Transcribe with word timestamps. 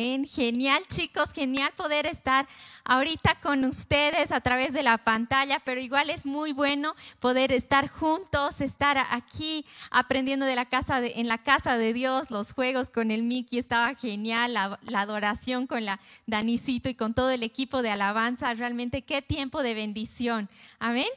Genial, 0.00 0.82
chicos, 0.88 1.30
genial 1.34 1.72
poder 1.76 2.06
estar 2.06 2.48
ahorita 2.84 3.34
con 3.42 3.66
ustedes 3.66 4.32
a 4.32 4.40
través 4.40 4.72
de 4.72 4.82
la 4.82 4.96
pantalla, 4.96 5.60
pero 5.62 5.78
igual 5.78 6.08
es 6.08 6.24
muy 6.24 6.54
bueno 6.54 6.94
poder 7.18 7.52
estar 7.52 7.88
juntos, 7.88 8.62
estar 8.62 8.96
aquí 9.10 9.66
aprendiendo 9.90 10.46
de 10.46 10.56
la 10.56 10.64
casa 10.64 11.02
de, 11.02 11.12
en 11.16 11.28
la 11.28 11.36
casa 11.38 11.76
de 11.76 11.92
Dios, 11.92 12.30
los 12.30 12.52
juegos 12.52 12.88
con 12.88 13.10
el 13.10 13.22
Mickey 13.22 13.58
estaba 13.58 13.94
genial, 13.94 14.54
la, 14.54 14.78
la 14.82 15.02
adoración 15.02 15.66
con 15.66 15.84
la 15.84 16.00
Danicito 16.26 16.88
y 16.88 16.94
con 16.94 17.12
todo 17.12 17.28
el 17.28 17.42
equipo 17.42 17.82
de 17.82 17.90
alabanza, 17.90 18.54
realmente 18.54 19.02
qué 19.02 19.20
tiempo 19.20 19.62
de 19.62 19.74
bendición. 19.74 20.48
Amén. 20.78 21.08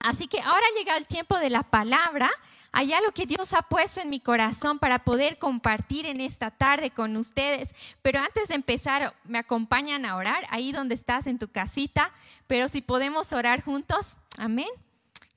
Así 0.00 0.28
que 0.28 0.40
ahora 0.40 0.66
llega 0.76 0.98
el 0.98 1.06
tiempo 1.06 1.38
de 1.38 1.48
la 1.48 1.62
palabra 1.62 2.30
hay 2.72 2.92
algo 2.92 3.12
que 3.12 3.26
Dios 3.26 3.52
ha 3.52 3.62
puesto 3.62 4.00
en 4.00 4.10
mi 4.10 4.20
corazón 4.20 4.78
para 4.78 5.04
poder 5.04 5.38
compartir 5.38 6.06
en 6.06 6.20
esta 6.20 6.50
tarde 6.50 6.90
con 6.90 7.16
ustedes. 7.16 7.74
Pero 8.02 8.20
antes 8.20 8.48
de 8.48 8.54
empezar, 8.54 9.14
me 9.24 9.38
acompañan 9.38 10.04
a 10.04 10.16
orar 10.16 10.46
ahí 10.50 10.72
donde 10.72 10.94
estás 10.94 11.26
en 11.26 11.38
tu 11.38 11.48
casita. 11.48 12.12
Pero 12.46 12.68
si 12.68 12.80
podemos 12.80 13.32
orar 13.32 13.62
juntos, 13.62 14.16
amén. 14.36 14.68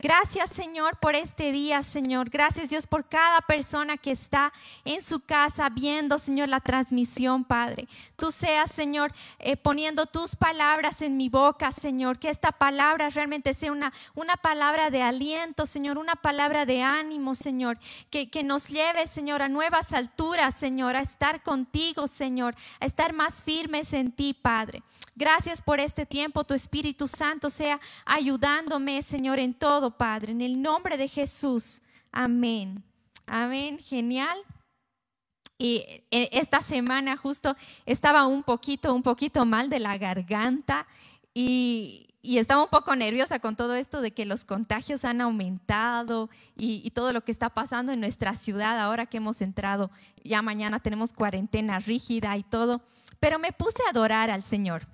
Gracias 0.02 0.52
Señor 0.52 0.98
por 0.98 1.16
este 1.16 1.52
día, 1.52 1.84
Señor. 1.84 2.30
Gracias 2.30 2.70
Dios 2.70 2.88
por 2.88 3.10
cada 3.10 3.42
persona 3.42 3.98
que 3.98 4.12
está 4.12 4.54
en 4.86 5.02
su 5.04 5.20
casa 5.20 5.68
viendo, 5.70 6.20
Señor, 6.20 6.48
la 6.48 6.62
transmisión, 6.62 7.44
Padre. 7.44 7.90
Tú 8.16 8.32
seas, 8.32 8.72
Señor, 8.72 9.12
eh, 9.40 9.58
poniendo 9.58 10.06
tus 10.06 10.38
palabras 10.38 11.02
en 11.02 11.18
mi 11.18 11.28
boca, 11.28 11.74
Señor. 11.74 12.18
Que 12.18 12.30
esta 12.30 12.54
palabra 12.54 13.10
realmente 13.10 13.54
sea 13.54 13.74
una, 13.74 13.92
una 14.16 14.38
palabra 14.38 14.90
de 14.90 15.02
aliento, 15.02 15.66
Señor, 15.66 15.98
una 15.98 16.16
palabra 16.16 16.66
de 16.66 16.82
ánimo, 16.82 17.36
Señor. 17.36 17.78
Que, 18.10 18.30
que 18.30 18.42
nos 18.42 18.70
lleve, 18.70 19.06
Señor, 19.06 19.42
a 19.42 19.50
nuevas 19.50 19.92
alturas, 19.92 20.56
Señor, 20.56 20.96
a 20.96 21.02
estar 21.02 21.44
contigo, 21.44 22.08
Señor, 22.08 22.56
a 22.80 22.86
estar 22.86 23.12
más 23.12 23.44
firmes 23.44 23.92
en 23.92 24.14
ti, 24.14 24.34
Padre. 24.34 24.82
Gracias 25.20 25.62
por 25.62 25.82
este 25.82 26.06
tiempo. 26.06 26.46
Tu 26.46 26.54
Espíritu 26.54 27.10
Santo 27.10 27.50
sea 27.50 27.82
ayudándome, 28.06 29.04
Señor, 29.04 29.38
en 29.40 29.54
todo 29.54 29.89
Padre, 29.92 30.32
en 30.32 30.42
el 30.42 30.62
nombre 30.62 30.98
de 30.98 31.08
Jesús. 31.08 31.82
Amén. 32.12 32.84
Amén. 33.26 33.80
Genial. 33.80 34.38
Y 35.58 35.84
eh, 36.12 36.30
esta 36.32 36.62
semana 36.62 37.18
justo 37.18 37.56
estaba 37.86 38.26
un 38.26 38.44
poquito, 38.44 38.94
un 38.94 39.04
poquito 39.04 39.46
mal 39.46 39.70
de 39.70 39.80
la 39.80 39.98
garganta 39.98 40.88
y, 41.34 42.06
estaba 42.22 42.64
un 42.64 42.70
poco 42.70 42.96
nerviosa 42.96 43.40
con 43.40 43.56
todo 43.56 43.76
esto 43.76 44.02
de 44.02 44.12
que 44.12 44.26
los 44.26 44.46
contagios 44.46 45.06
han 45.06 45.22
aumentado 45.22 46.30
y, 46.56 46.82
y, 46.84 46.92
todo 46.92 47.14
lo 47.14 47.22
que 47.22 47.32
está 47.32 47.50
pasando 47.50 47.92
en 47.92 48.00
nuestra 48.00 48.36
ciudad 48.36 48.80
ahora 48.80 49.06
que 49.06 49.18
hemos 49.18 49.42
entrado. 49.42 49.90
Ya 50.24 50.42
mañana 50.42 50.80
tenemos 50.80 51.14
cuarentena 51.14 51.80
rígida 51.80 52.36
y 52.38 52.44
todo. 52.44 52.82
Pero 53.20 53.40
me 53.40 53.52
puse 53.52 53.82
a 53.86 53.90
adorar 53.90 54.30
al 54.30 54.44
Señor 54.44 54.88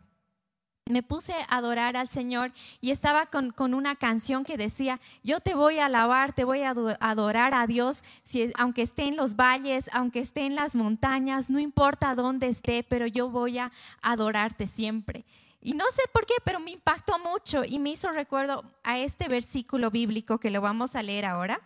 me 0.87 1.01
puse 1.01 1.33
a 1.33 1.57
adorar 1.57 1.97
al 1.97 2.09
Señor 2.09 2.51
y 2.79 2.91
estaba 2.91 3.25
con, 3.25 3.73
una 3.73 3.95
canción 3.95 4.43
que 4.43 4.55
decía, 4.55 5.01
yo 5.23 5.39
te 5.39 5.55
voy 5.55 5.79
a 5.79 5.87
alabar, 5.87 6.33
te 6.33 6.43
voy 6.43 6.61
a 6.61 6.75
adorar 6.99 7.55
a 7.55 7.65
Dios, 7.65 8.03
si, 8.21 8.51
aunque 8.55 8.83
esté 8.83 9.07
en 9.07 9.17
los 9.17 9.35
valles, 9.35 9.89
aunque 9.93 10.19
esté 10.19 10.45
en 10.45 10.53
las 10.53 10.75
montañas, 10.75 11.49
no 11.49 11.59
importa 11.59 12.13
dónde 12.13 12.49
esté, 12.49 12.83
pero 12.83 13.07
yo 13.07 13.29
voy 13.29 13.57
a 13.57 13.71
adorarte 14.03 14.67
siempre. 14.67 15.25
Y 15.59 15.73
no 15.73 15.85
sé 15.91 16.03
por 16.13 16.27
qué, 16.27 16.35
pero 16.43 16.59
me 16.59 16.69
impactó 16.69 17.17
mucho 17.17 17.63
y 17.63 17.79
me 17.79 17.89
hizo 17.89 18.11
recuerdo 18.11 18.63
a 18.83 18.99
este 18.99 19.27
versículo 19.27 19.89
bíblico 19.89 20.37
que 20.37 20.51
lo 20.51 20.61
vamos 20.61 20.95
a 20.95 21.01
leer 21.01 21.25
ahora. 21.25 21.61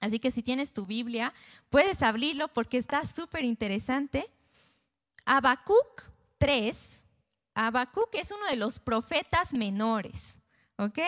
Así 0.00 0.20
que 0.20 0.30
si 0.30 0.44
tienes 0.44 0.72
tu 0.72 0.86
Biblia, 0.86 1.34
puedes 1.68 2.00
abrirlo 2.00 2.46
porque 2.46 2.78
está 2.78 3.04
súper 3.06 3.44
interesante. 3.44 4.30
Habacuc 5.24 6.04
3, 6.38 7.04
Habacuc 7.54 8.14
es 8.14 8.30
uno 8.30 8.46
de 8.46 8.56
los 8.56 8.78
profetas 8.78 9.52
menores, 9.52 10.38
¿ok? 10.76 10.98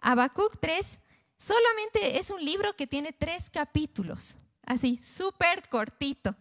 Habacuc 0.00 0.58
3 0.60 1.00
solamente 1.38 2.18
es 2.18 2.30
un 2.30 2.44
libro 2.44 2.74
que 2.76 2.86
tiene 2.86 3.12
tres 3.12 3.48
capítulos, 3.50 4.36
así, 4.64 5.00
súper 5.04 5.68
cortito. 5.68 6.34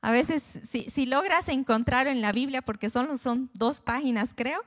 A 0.00 0.10
veces, 0.10 0.42
si, 0.70 1.06
logras 1.06 1.48
encontrarlo 1.48 2.10
en 2.10 2.20
la 2.20 2.32
Biblia, 2.32 2.60
porque 2.62 2.90
solo 2.90 3.16
son 3.18 3.50
dos 3.54 3.80
páginas, 3.80 4.30
creo, 4.34 4.60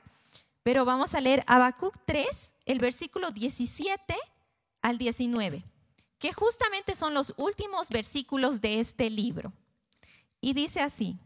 pero 0.62 0.84
vamos 0.84 1.14
a 1.14 1.20
leer 1.20 1.44
Habacuc 1.46 1.94
3, 2.06 2.54
el 2.64 2.78
versículo 2.78 3.30
17 3.30 4.16
al 4.80 4.96
19, 4.96 5.62
que 6.18 6.32
justamente 6.32 6.96
son 6.96 7.12
los 7.12 7.34
últimos 7.36 7.90
versículos 7.90 8.62
de 8.62 8.80
este 8.80 9.10
libro. 9.10 9.52
Y 10.40 10.54
dice 10.54 10.80
así, 10.80 11.18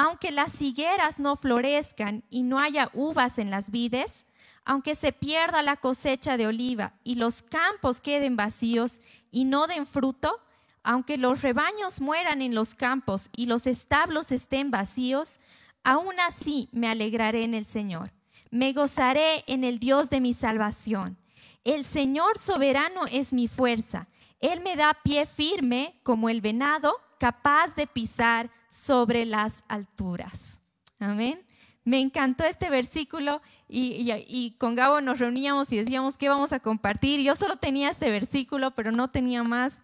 aunque 0.00 0.30
las 0.30 0.62
higueras 0.62 1.18
no 1.18 1.34
florezcan 1.34 2.22
y 2.30 2.44
no 2.44 2.60
haya 2.60 2.88
uvas 2.94 3.36
en 3.36 3.50
las 3.50 3.72
vides, 3.72 4.26
aunque 4.64 4.94
se 4.94 5.12
pierda 5.12 5.60
la 5.60 5.74
cosecha 5.74 6.36
de 6.36 6.46
oliva 6.46 6.92
y 7.02 7.16
los 7.16 7.42
campos 7.42 8.00
queden 8.00 8.36
vacíos 8.36 9.00
y 9.32 9.44
no 9.44 9.66
den 9.66 9.86
fruto, 9.86 10.38
aunque 10.84 11.18
los 11.18 11.42
rebaños 11.42 12.00
mueran 12.00 12.42
en 12.42 12.54
los 12.54 12.76
campos 12.76 13.28
y 13.34 13.46
los 13.46 13.66
establos 13.66 14.30
estén 14.30 14.70
vacíos, 14.70 15.40
aún 15.82 16.20
así 16.20 16.68
me 16.70 16.88
alegraré 16.88 17.42
en 17.42 17.54
el 17.54 17.66
Señor. 17.66 18.12
Me 18.52 18.72
gozaré 18.72 19.42
en 19.48 19.64
el 19.64 19.80
Dios 19.80 20.10
de 20.10 20.20
mi 20.20 20.32
salvación. 20.32 21.18
El 21.64 21.82
Señor 21.82 22.38
soberano 22.38 23.06
es 23.10 23.32
mi 23.32 23.48
fuerza. 23.48 24.06
Él 24.38 24.60
me 24.60 24.76
da 24.76 24.96
pie 25.02 25.26
firme 25.26 25.98
como 26.04 26.28
el 26.28 26.40
venado, 26.40 26.94
capaz 27.18 27.74
de 27.74 27.86
pisar 27.86 28.50
sobre 28.70 29.24
las 29.24 29.64
alturas. 29.68 30.60
Amén. 30.98 31.44
Me 31.84 32.00
encantó 32.00 32.44
este 32.44 32.68
versículo 32.68 33.40
y, 33.66 34.56
con 34.58 34.74
Gabo 34.74 35.00
nos 35.00 35.18
reuníamos 35.18 35.72
y 35.72 35.78
decíamos 35.78 36.18
qué 36.18 36.28
vamos 36.28 36.52
a 36.52 36.60
compartir. 36.60 37.20
Yo 37.20 37.34
solo 37.34 37.56
tenía 37.56 37.90
este 37.90 38.10
versículo, 38.10 38.72
pero 38.72 38.92
no 38.92 39.10
tenía 39.10 39.42
más. 39.42 39.80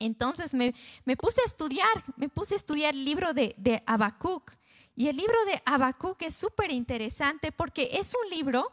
Entonces 0.00 0.52
me, 0.52 0.74
puse 1.16 1.40
a 1.42 1.44
estudiar, 1.44 2.04
me 2.16 2.28
puse 2.28 2.54
a 2.54 2.56
estudiar 2.56 2.94
el 2.94 3.04
libro 3.04 3.34
de, 3.34 3.54
de 3.56 3.82
Habacuc. 3.86 4.52
Y 4.96 5.08
el 5.08 5.16
libro 5.16 5.36
de 5.44 5.62
Habacuc 5.64 6.20
es 6.22 6.34
súper 6.34 6.72
interesante 6.72 7.52
porque 7.52 7.90
es 7.92 8.12
un 8.24 8.30
libro 8.30 8.72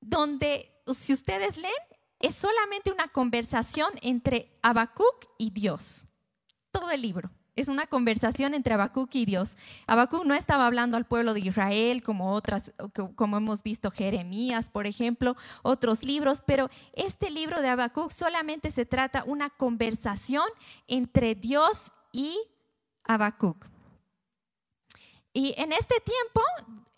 donde, 0.00 0.70
si 0.98 1.14
ustedes 1.14 1.56
leen, 1.56 1.72
es 2.18 2.34
solamente 2.34 2.92
una 2.92 3.08
conversación 3.08 3.90
entre 4.02 4.52
Habacuc 4.62 5.28
y 5.38 5.50
Dios. 5.50 6.04
Todo 6.72 6.90
el 6.90 7.02
libro. 7.02 7.30
Es 7.54 7.68
una 7.68 7.86
conversación 7.86 8.54
entre 8.54 8.72
Habacuc 8.72 9.14
y 9.14 9.26
Dios. 9.26 9.58
Habacuc 9.86 10.24
no 10.24 10.32
estaba 10.32 10.66
hablando 10.66 10.96
al 10.96 11.04
pueblo 11.04 11.34
de 11.34 11.40
Israel 11.40 12.02
como 12.02 12.32
otras, 12.32 12.72
como 13.14 13.36
hemos 13.36 13.62
visto 13.62 13.90
Jeremías, 13.90 14.70
por 14.70 14.86
ejemplo, 14.86 15.36
otros 15.62 16.02
libros, 16.02 16.42
pero 16.46 16.70
este 16.94 17.30
libro 17.30 17.60
de 17.60 17.68
Habacuc 17.68 18.10
solamente 18.10 18.70
se 18.70 18.86
trata 18.86 19.22
una 19.24 19.50
conversación 19.50 20.46
entre 20.88 21.34
Dios 21.34 21.92
y 22.10 22.38
Habacuc. 23.04 23.66
Y 25.34 25.54
en 25.58 25.72
este 25.72 25.96
tiempo 26.00 26.40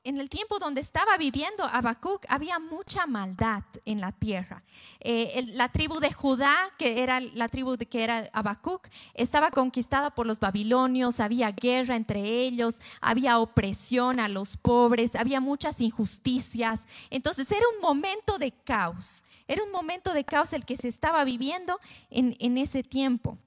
en 0.04 0.18
el 0.18 0.28
tiempo 0.28 0.58
donde 0.58 0.82
estaba 0.82 1.16
viviendo 1.16 1.64
Habacuc 1.64 2.26
había 2.28 2.58
mucha 2.58 3.06
maldad 3.06 3.64
en 3.86 4.02
la 4.02 4.12
tierra. 4.12 4.62
Eh, 5.00 5.44
la 5.54 5.70
tribu 5.70 5.98
de 5.98 6.12
Judá, 6.12 6.70
que 6.78 7.02
era 7.02 7.20
la 7.20 7.48
tribu 7.48 7.78
de 7.78 7.86
que 7.86 8.04
era 8.04 8.28
Habacuc, 8.34 8.86
estaba 9.14 9.50
conquistada 9.50 10.10
por 10.10 10.26
los 10.26 10.38
babilonios, 10.38 11.20
había 11.20 11.50
guerra 11.52 11.96
entre 11.96 12.20
ellos, 12.20 12.76
había 13.00 13.38
opresión 13.38 14.20
a 14.20 14.28
los 14.28 14.58
pobres, 14.58 15.16
había 15.16 15.40
muchas 15.40 15.80
injusticias. 15.80 16.86
Entonces 17.08 17.50
era 17.50 17.64
un 17.74 17.80
momento 17.80 18.36
de 18.36 18.52
caos, 18.52 19.24
era 19.48 19.64
un 19.64 19.72
momento 19.72 20.12
de 20.12 20.24
caos 20.24 20.52
el 20.52 20.66
que 20.66 20.76
se 20.76 20.88
estaba 20.88 21.24
viviendo 21.24 21.80
en, 22.10 22.58
ese 22.58 22.82
tiempo 22.82 23.38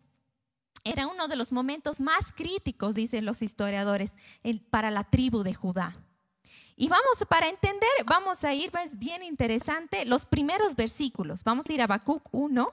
era 0.84 1.08
uno 1.08 1.28
de 1.28 1.36
los 1.36 1.52
momentos 1.52 2.00
más 2.00 2.32
críticos, 2.34 2.96
dicen 2.96 3.26
los 3.26 3.42
historiadores, 3.42 4.14
para 4.70 4.90
la 4.90 5.04
tribu 5.04 5.44
de 5.44 5.54
Judá. 5.54 5.98
Y 6.80 6.88
vamos, 6.90 7.18
para 7.28 7.50
entender, 7.50 7.90
vamos 8.06 8.44
a 8.44 8.54
ir, 8.54 8.72
es 8.86 9.00
bien 9.00 9.24
interesante, 9.24 10.06
los 10.06 10.28
primeros 10.28 10.76
versículos. 10.76 11.44
Vamos 11.44 11.68
a 11.68 11.74
ir 11.74 11.82
a 11.82 11.86
Habacuc 11.86 12.22
1, 12.32 12.72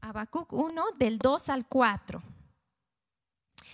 Habacuc 0.00 0.52
1, 0.52 0.84
del 0.98 1.18
2 1.18 1.48
al 1.48 1.66
4. 1.66 2.22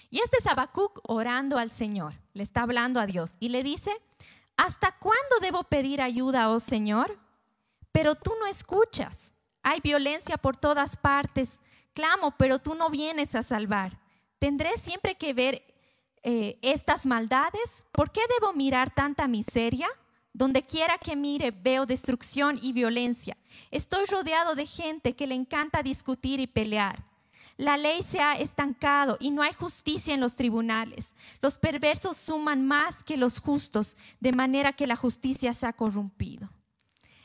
Y 0.09 0.21
este 0.21 0.39
es 0.39 0.47
Habacuc 0.47 0.99
orando 1.03 1.59
al 1.59 1.71
Señor, 1.71 2.15
le 2.33 2.43
está 2.43 2.63
hablando 2.63 3.01
a 3.01 3.07
Dios 3.07 3.37
y 3.39 3.51
le 3.51 3.63
dice, 3.63 3.93
¿hasta 4.57 4.93
cuándo 4.93 5.41
debo 5.43 5.65
pedir 5.65 6.01
ayuda, 6.01 6.51
oh 6.51 6.59
Señor? 6.59 7.19
Pero 7.93 8.15
tú 8.15 8.33
no 8.41 8.47
escuchas. 8.47 9.35
Hay 9.63 9.81
violencia 9.81 10.39
por 10.39 10.57
todas 10.57 10.97
partes. 10.97 11.61
Clamo, 11.93 12.35
pero 12.39 12.59
tú 12.61 12.75
no 12.75 12.89
vienes 12.89 13.35
a 13.35 13.43
salvar. 13.43 13.99
Tendré 14.39 14.79
siempre 14.79 15.17
que 15.17 15.35
ver 15.35 15.63
eh, 16.23 16.59
estas 16.63 17.07
maldades? 17.07 17.85
¿Por 17.93 18.11
qué 18.11 18.21
debo 18.39 18.53
mirar 18.53 18.95
tanta 18.95 19.29
miseria? 19.29 19.89
Donde 20.33 20.65
quiera 20.65 20.99
que 20.99 21.17
mire 21.17 21.51
veo 21.51 21.87
destrucción 21.87 22.59
y 22.63 22.73
violencia. 22.73 23.37
Estoy 23.71 24.07
rodeado 24.07 24.55
de 24.55 24.67
gente 24.67 25.17
que 25.17 25.27
le 25.27 25.35
encanta 25.35 25.83
discutir 25.83 26.41
y 26.41 26.47
pelear. 26.47 27.05
La 27.57 27.77
ley 27.77 28.03
se 28.03 28.21
ha 28.21 28.35
estancado 28.35 29.17
y 29.19 29.31
no 29.31 29.43
hay 29.43 29.53
justicia 29.53 30.15
en 30.15 30.21
los 30.21 30.37
tribunales. 30.37 31.17
Los 31.43 31.59
perversos 31.59 32.17
suman 32.17 32.65
más 32.65 33.03
que 33.03 33.17
los 33.17 33.41
justos, 33.41 33.97
de 34.21 34.31
manera 34.33 34.75
que 34.75 34.87
la 34.87 34.95
justicia 34.95 35.53
se 35.55 35.67
ha 35.67 35.73
corrompido. 35.73 36.49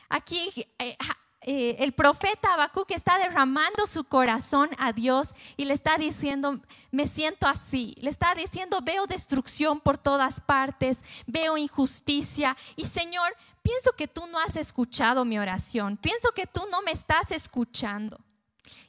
Aquí 0.08 0.50
eh, 0.80 0.96
eh, 1.46 1.76
el 1.80 1.92
profeta 1.92 2.54
Habacuc 2.54 2.90
está 2.92 3.18
derramando 3.18 3.86
su 3.86 4.04
corazón 4.04 4.70
a 4.78 4.94
Dios 4.94 5.28
y 5.58 5.66
le 5.66 5.74
está 5.74 5.98
diciendo, 5.98 6.58
me 6.90 7.06
siento 7.06 7.46
así. 7.46 7.94
Le 8.00 8.08
está 8.08 8.34
diciendo, 8.34 8.80
veo 8.82 9.06
destrucción 9.06 9.78
por 9.78 9.98
todas 9.98 10.40
partes, 10.40 10.96
veo 11.26 11.58
injusticia. 11.58 12.56
Y 12.76 12.86
Señor, 12.86 13.36
pienso 13.62 13.92
que 13.92 14.08
tú 14.08 14.26
no 14.26 14.38
has 14.38 14.56
escuchado 14.56 15.26
mi 15.26 15.38
oración, 15.38 15.98
pienso 15.98 16.30
que 16.32 16.46
tú 16.46 16.62
no 16.70 16.80
me 16.80 16.92
estás 16.92 17.30
escuchando. 17.30 18.18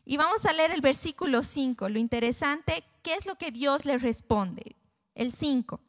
Y 0.05 0.15
vamos 0.15 0.45
a 0.45 0.53
leer 0.53 0.71
el 0.71 0.79
versículo 0.79 1.43
5. 1.43 1.89
Lo 1.89 1.99
interesante, 1.99 2.85
¿qué 3.03 3.15
es 3.15 3.25
lo 3.25 3.35
que 3.35 3.51
Dios 3.51 3.83
le 3.83 3.97
responde? 3.97 4.77
El 5.13 5.33
5. 5.33 5.81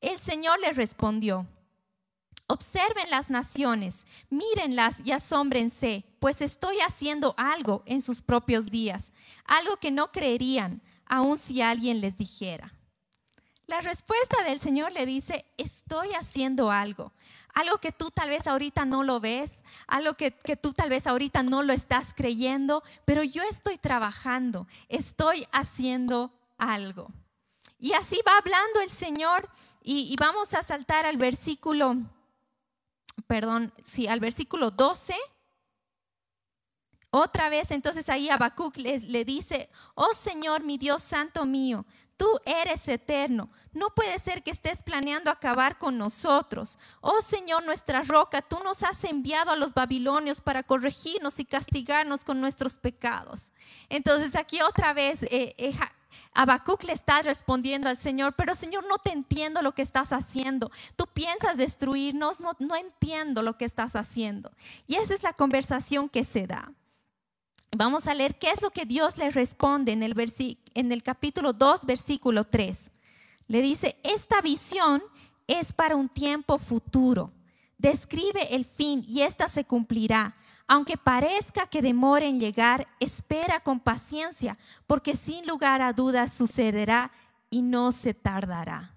El 0.00 0.18
Señor 0.18 0.58
le 0.60 0.72
respondió. 0.72 1.46
Observen 2.48 3.10
las 3.10 3.28
naciones, 3.28 4.06
mírenlas 4.30 4.94
y 5.04 5.10
asómbrense, 5.10 6.04
pues 6.20 6.40
estoy 6.40 6.78
haciendo 6.78 7.34
algo 7.36 7.82
en 7.86 8.00
sus 8.00 8.22
propios 8.22 8.70
días, 8.70 9.12
algo 9.44 9.78
que 9.78 9.90
no 9.90 10.12
creerían, 10.12 10.80
aun 11.06 11.38
si 11.38 11.60
alguien 11.60 12.00
les 12.00 12.16
dijera. 12.16 12.72
La 13.66 13.80
respuesta 13.80 14.44
del 14.44 14.60
Señor 14.60 14.92
le 14.92 15.06
dice, 15.06 15.44
estoy 15.56 16.12
haciendo 16.12 16.70
algo, 16.70 17.12
algo 17.52 17.78
que 17.78 17.90
tú 17.90 18.12
tal 18.12 18.28
vez 18.28 18.46
ahorita 18.46 18.84
no 18.84 19.02
lo 19.02 19.18
ves, 19.18 19.50
algo 19.88 20.14
que, 20.14 20.30
tú 20.30 20.72
tal 20.72 20.88
vez 20.88 21.08
ahorita 21.08 21.42
no 21.42 21.64
lo 21.64 21.72
estás 21.72 22.14
creyendo, 22.14 22.84
pero 23.04 23.24
yo 23.24 23.42
estoy 23.42 23.76
trabajando, 23.76 24.68
estoy 24.88 25.48
haciendo 25.50 26.32
algo. 26.58 27.10
Y 27.80 27.94
así 27.94 28.20
va 28.24 28.38
hablando 28.38 28.80
el 28.82 28.90
Señor 28.92 29.50
y, 29.82 30.12
y 30.12 30.14
vamos 30.14 30.54
a 30.54 30.62
saltar 30.62 31.04
al 31.04 31.16
versículo 31.16 31.96
perdón, 33.26 33.72
sí, 33.84 34.06
al 34.06 34.20
versículo 34.20 34.70
12. 34.70 35.14
Otra 37.10 37.48
vez, 37.48 37.70
entonces 37.70 38.08
ahí 38.08 38.28
Habacuc 38.28 38.76
le, 38.76 38.98
le 39.00 39.24
dice, 39.24 39.70
oh 39.94 40.12
Señor, 40.14 40.62
mi 40.62 40.76
Dios 40.76 41.02
santo 41.02 41.46
mío, 41.46 41.86
tú 42.16 42.38
eres 42.44 42.86
eterno. 42.88 43.50
No 43.72 43.90
puede 43.90 44.18
ser 44.18 44.42
que 44.42 44.50
estés 44.50 44.82
planeando 44.82 45.30
acabar 45.30 45.78
con 45.78 45.98
nosotros. 45.98 46.78
Oh 47.00 47.20
Señor, 47.20 47.64
nuestra 47.64 48.02
roca, 48.02 48.42
tú 48.42 48.58
nos 48.64 48.82
has 48.82 49.04
enviado 49.04 49.50
a 49.50 49.56
los 49.56 49.74
babilonios 49.74 50.40
para 50.40 50.62
corregirnos 50.62 51.38
y 51.38 51.44
castigarnos 51.44 52.24
con 52.24 52.40
nuestros 52.40 52.78
pecados. 52.78 53.52
Entonces 53.88 54.34
aquí 54.34 54.62
otra 54.62 54.94
vez 54.94 55.22
eh, 55.24 55.54
eh, 55.58 55.74
le 56.82 56.92
está 56.92 57.22
respondiendo 57.22 57.88
al 57.88 57.96
Señor, 57.96 58.34
pero 58.34 58.54
Señor, 58.54 58.86
no 58.88 58.98
te 58.98 59.12
entiendo 59.12 59.62
lo 59.62 59.72
que 59.72 59.82
estás 59.82 60.12
haciendo. 60.12 60.70
Tú 60.96 61.06
piensas 61.06 61.56
destruirnos, 61.56 62.40
no, 62.40 62.52
no 62.58 62.76
entiendo 62.76 63.42
lo 63.42 63.56
que 63.56 63.64
estás 63.64 63.96
haciendo. 63.96 64.50
Y 64.86 64.96
esa 64.96 65.14
es 65.14 65.22
la 65.22 65.32
conversación 65.32 66.08
que 66.08 66.24
se 66.24 66.46
da. 66.46 66.72
Vamos 67.76 68.06
a 68.06 68.14
leer 68.14 68.38
qué 68.38 68.50
es 68.50 68.62
lo 68.62 68.70
que 68.70 68.86
Dios 68.86 69.16
le 69.18 69.30
responde 69.30 69.92
en 69.92 70.02
el, 70.02 70.14
en 70.74 70.92
el 70.92 71.02
capítulo 71.02 71.52
2, 71.52 71.84
versículo 71.84 72.44
3. 72.44 72.90
Le 73.48 73.62
dice, 73.62 73.96
esta 74.02 74.40
visión 74.40 75.02
es 75.46 75.72
para 75.72 75.96
un 75.96 76.08
tiempo 76.08 76.58
futuro. 76.58 77.32
Describe 77.78 78.54
el 78.54 78.64
fin 78.64 79.04
y 79.06 79.22
ésta 79.22 79.48
se 79.48 79.64
cumplirá 79.64 80.34
aunque 80.66 80.96
parezca 80.96 81.66
que 81.66 81.82
demore 81.82 82.26
en 82.26 82.40
llegar, 82.40 82.88
espera 82.98 83.60
con 83.60 83.78
paciencia, 83.78 84.58
porque 84.86 85.16
sin 85.16 85.46
lugar 85.46 85.80
a 85.80 85.92
dudas 85.92 86.32
sucederá 86.32 87.12
y 87.50 87.62
no 87.62 87.92
se 87.92 88.14
tardará. 88.14 88.95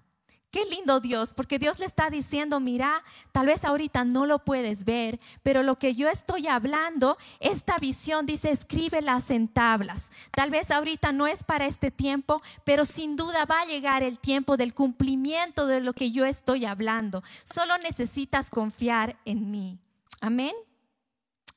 Qué 0.50 0.64
lindo 0.64 0.98
Dios, 0.98 1.32
porque 1.32 1.60
Dios 1.60 1.78
le 1.78 1.86
está 1.86 2.10
diciendo, 2.10 2.58
mira, 2.58 3.04
tal 3.30 3.46
vez 3.46 3.64
ahorita 3.64 4.04
no 4.04 4.26
lo 4.26 4.40
puedes 4.40 4.84
ver, 4.84 5.20
pero 5.44 5.62
lo 5.62 5.78
que 5.78 5.94
yo 5.94 6.08
estoy 6.08 6.48
hablando, 6.48 7.16
esta 7.38 7.78
visión 7.78 8.26
dice, 8.26 8.50
escríbelas 8.50 9.30
en 9.30 9.46
tablas. 9.46 10.10
Tal 10.32 10.50
vez 10.50 10.72
ahorita 10.72 11.12
no 11.12 11.28
es 11.28 11.44
para 11.44 11.66
este 11.66 11.92
tiempo, 11.92 12.42
pero 12.64 12.84
sin 12.84 13.14
duda 13.14 13.44
va 13.44 13.60
a 13.60 13.66
llegar 13.66 14.02
el 14.02 14.18
tiempo 14.18 14.56
del 14.56 14.74
cumplimiento 14.74 15.68
de 15.68 15.80
lo 15.80 15.92
que 15.92 16.10
yo 16.10 16.24
estoy 16.24 16.64
hablando. 16.64 17.22
Solo 17.44 17.78
necesitas 17.78 18.50
confiar 18.50 19.16
en 19.24 19.52
mí. 19.52 19.78
Amén. 20.20 20.54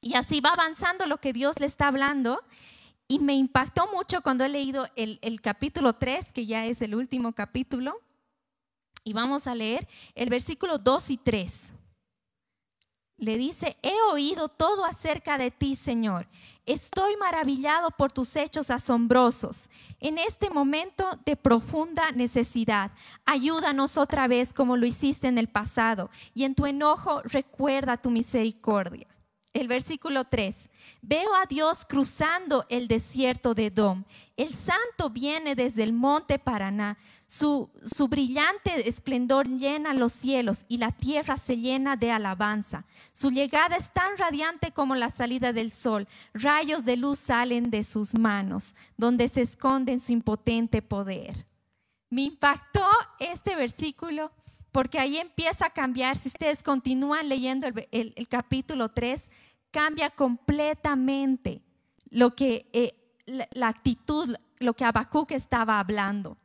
Y 0.02 0.16
así 0.16 0.40
va 0.40 0.50
avanzando 0.50 1.08
lo 1.08 1.18
que 1.18 1.34
Dios 1.34 1.60
le 1.60 1.66
está 1.66 1.88
hablando. 1.88 2.44
Y 3.08 3.20
me 3.20 3.34
impactó 3.34 3.90
mucho 3.94 4.22
cuando 4.22 4.44
he 4.44 4.50
leído 4.50 4.88
el, 4.96 5.42
capítulo 5.42 5.94
3, 5.94 6.32
que 6.32 6.46
ya 6.46 6.66
es 6.66 6.82
el 6.82 6.94
último 6.94 7.34
capítulo. 7.34 8.00
Y 9.04 9.14
vamos 9.14 9.48
a 9.48 9.56
leer 9.56 9.88
el 10.16 10.30
versículo 10.30 10.78
2 10.78 11.10
y 11.10 11.18
3. 11.18 11.74
Le 13.18 13.38
dice, 13.38 13.78
he 13.82 14.02
oído 14.12 14.50
todo 14.50 14.86
acerca 14.86 15.38
de 15.38 15.52
ti, 15.52 15.76
Señor. 15.76 16.28
Estoy 16.66 17.16
maravillado 17.18 17.92
por 17.92 18.12
tus 18.12 18.36
hechos 18.36 18.70
asombrosos. 18.70 19.70
En 20.00 20.18
este 20.18 20.50
momento 20.50 21.20
de 21.26 21.36
profunda 21.36 22.12
necesidad, 22.12 22.92
ayúdanos 23.26 23.98
otra 23.98 24.28
vez 24.28 24.52
como 24.54 24.78
lo 24.78 24.86
hiciste 24.86 25.28
en 25.28 25.38
el 25.38 25.48
pasado. 25.48 26.10
Y 26.34 26.44
en 26.46 26.56
tu 26.56 26.66
enojo 26.66 27.22
recuerda 27.24 27.98
tu 27.98 28.10
misericordia 28.10 29.08
el 29.54 29.68
versículo 29.68 30.26
3. 30.26 30.70
Veo 31.02 31.34
a 31.36 31.46
Dios 31.46 31.86
cruzando 31.86 32.66
el 32.70 32.88
desierto 32.88 33.54
de 33.54 33.68
Edom. 33.68 34.04
El 34.36 34.54
santo 34.54 35.10
viene 35.12 35.56
desde 35.56 35.84
el 35.84 35.94
monte 35.94 36.40
Paraná. 36.40 36.98
Su, 37.36 37.72
brillante 38.12 38.88
esplendor 38.88 39.48
llena 39.48 39.96
los 39.96 40.14
cielos 40.14 40.66
y 40.70 40.78
la 40.78 40.92
tierra 40.92 41.38
se 41.38 41.58
llena 41.58 41.96
de 41.96 42.12
alabanza. 42.12 42.86
Su 43.12 43.32
llegada 43.32 43.76
es 43.76 43.92
tan 43.92 44.20
radiante 44.20 44.72
como 44.72 44.94
la 44.94 45.10
salida 45.10 45.52
del 45.52 45.72
sol. 45.72 46.08
Rayos 46.36 46.86
de 46.86 46.96
luz 46.96 47.18
salen 47.18 47.72
de 47.72 47.84
sus 47.84 48.14
manos, 48.14 48.76
donde 48.98 49.30
se 49.30 49.42
esconde 49.42 50.00
su 50.00 50.12
impotente 50.12 50.84
poder. 50.84 51.48
Me 52.12 52.22
impactó 52.22 52.86
este 53.18 53.56
versículo 53.56 54.32
porque 54.72 55.00
ahí 55.00 55.18
empieza 55.18 55.66
a 55.66 55.74
cambiar. 55.74 56.18
Si 56.18 56.30
ustedes 56.30 56.62
continúan 56.62 57.30
leyendo 57.30 57.68
el, 57.90 58.28
capítulo 58.30 58.90
3, 58.90 59.28
cambia 59.72 60.12
completamente 60.12 61.64
lo 62.12 62.36
que, 62.36 62.70
eh, 62.74 62.94
la, 63.26 63.70
actitud, 63.70 64.36
lo 64.60 64.76
que 64.76 64.86
Habacuc 64.86 65.32
estaba 65.32 65.80
hablando. 65.80 66.38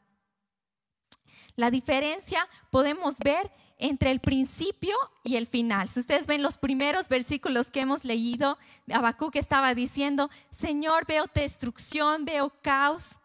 La 1.58 1.72
diferencia 1.72 2.46
podemos 2.70 3.18
ver 3.18 3.50
entre 3.78 4.12
el 4.12 4.20
principio 4.20 4.94
y 5.24 5.34
el 5.34 5.48
final. 5.48 5.88
Si 5.88 5.98
ustedes 5.98 6.28
ven 6.28 6.40
los 6.40 6.56
primeros 6.56 7.08
versículos 7.08 7.72
que 7.72 7.80
hemos 7.80 8.04
leído, 8.04 8.58
Habacuc 8.88 9.34
estaba 9.34 9.74
diciendo, 9.74 10.30
Señor, 10.50 11.04
veo 11.08 11.24
destrucción, 11.34 12.24
veo 12.24 12.52
caos, 12.62 13.18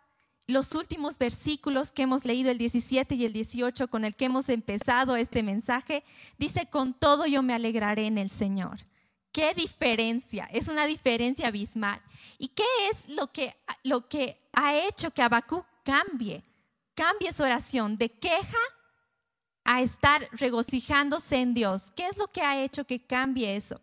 los 0.48 0.74
últimos 0.74 1.20
versículos 1.20 1.92
que 1.92 2.02
hemos 2.02 2.25
leído, 2.25 2.50
el 2.50 2.58
17 2.58 3.13
y 3.13 3.25
el 3.25 3.34
18, 3.34 3.88
con 3.88 4.04
el 4.04 4.16
que 4.16 4.25
hemos 4.25 4.50
empezado 4.50 5.16
este 5.16 5.44
mensaje, 5.44 6.04
dice, 6.40 6.66
con 6.72 6.96
todo 6.96 7.28
yo 7.28 7.44
me 7.44 7.54
alegraré 7.54 8.08
en 8.08 8.18
el 8.18 8.32
Señor. 8.32 8.80
¿Qué 9.32 9.54
diferencia? 9.54 10.50
Es 10.52 10.70
una 10.70 10.88
diferencia 10.88 11.50
abismal. 11.50 12.02
¿Y 12.40 12.48
qué 12.48 12.66
es 12.90 13.08
lo 13.10 13.32
que, 13.32 13.56
lo 13.84 14.10
que 14.10 14.42
ha 14.54 14.75
hecho 14.75 15.12
que 15.12 15.22
Abacú 15.22 15.63
cambie? 15.84 16.44
Cambie 16.95 17.33
su 17.33 17.43
oración 17.43 17.97
de 17.97 18.09
queja 18.09 18.57
a 19.63 19.81
estar 19.81 20.27
regocijándose 20.33 21.38
en 21.38 21.53
Dios. 21.53 21.91
¿Qué 21.95 22.07
es 22.07 22.17
lo 22.17 22.27
que 22.27 22.41
ha 22.41 22.62
hecho 22.62 22.85
que 22.85 23.05
cambie 23.05 23.55
eso? 23.55 23.79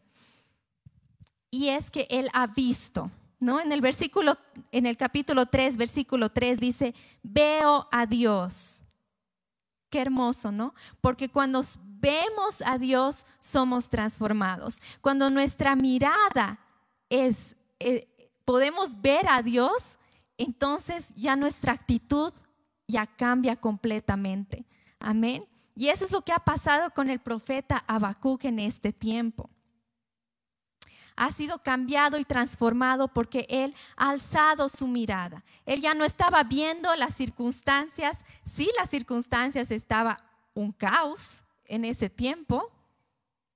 Y 1.51 1.69
es 1.69 1.91
que 1.91 2.07
él 2.11 2.29
ha 2.33 2.47
visto 2.47 3.11
¿no? 3.41 3.59
En 3.59 3.73
el 3.73 3.81
versículo, 3.81 4.39
en 4.71 4.87
el 4.87 4.97
capítulo 4.97 5.47
3, 5.47 5.79
versículo 5.79 6.31
3 6.31 6.61
dice, 6.61 6.95
veo 7.23 7.89
a 7.91 8.07
Dios. 8.07 8.85
Qué 9.89 10.01
hermoso, 10.01 10.53
¿no? 10.53 10.75
Porque 11.01 11.31
cuando 11.31 11.65
vemos 11.85 12.63
a 12.65 12.79
Dios 12.79 13.25
somos 13.41 13.89
transformados. 13.89 14.81
Cuando 15.01 15.31
nuestra 15.31 15.75
mirada 15.75 16.61
es, 17.09 17.57
eh, 17.81 18.07
podemos 18.45 19.01
ver 19.01 19.27
a 19.29 19.43
Dios, 19.43 19.99
entonces 20.37 21.13
ya 21.17 21.35
nuestra 21.35 21.73
actitud 21.73 22.33
ya 22.91 23.07
cambia 23.07 23.57
completamente. 23.57 24.65
Amén. 24.99 25.45
Y 25.75 25.89
eso 25.89 26.05
es 26.05 26.13
lo 26.13 26.23
que 26.23 26.33
ha 26.33 26.41
pasado 26.41 26.91
con 26.91 27.09
el 27.09 27.21
profeta 27.21 27.85
Habacuc 27.87 28.45
en 28.45 28.59
este 28.59 28.93
tiempo 28.93 29.49
ha 31.21 31.31
sido 31.33 31.63
cambiado 31.63 32.17
y 32.17 32.25
transformado 32.25 33.09
porque 33.09 33.45
Él 33.51 33.75
ha 33.95 34.09
alzado 34.09 34.71
su 34.71 34.87
mirada. 34.87 35.45
Él 35.67 35.83
ya 35.83 35.93
no 35.93 36.07
estaba 36.07 36.43
viendo 36.45 36.97
las 36.97 37.15
circunstancias, 37.15 38.25
sí 38.47 38.71
las 38.79 38.89
circunstancias 38.89 39.71
estaba 39.71 40.19
un 40.55 40.73
caos 40.73 41.45
en 41.67 41.85
ese 41.85 42.09
tiempo, 42.09 42.73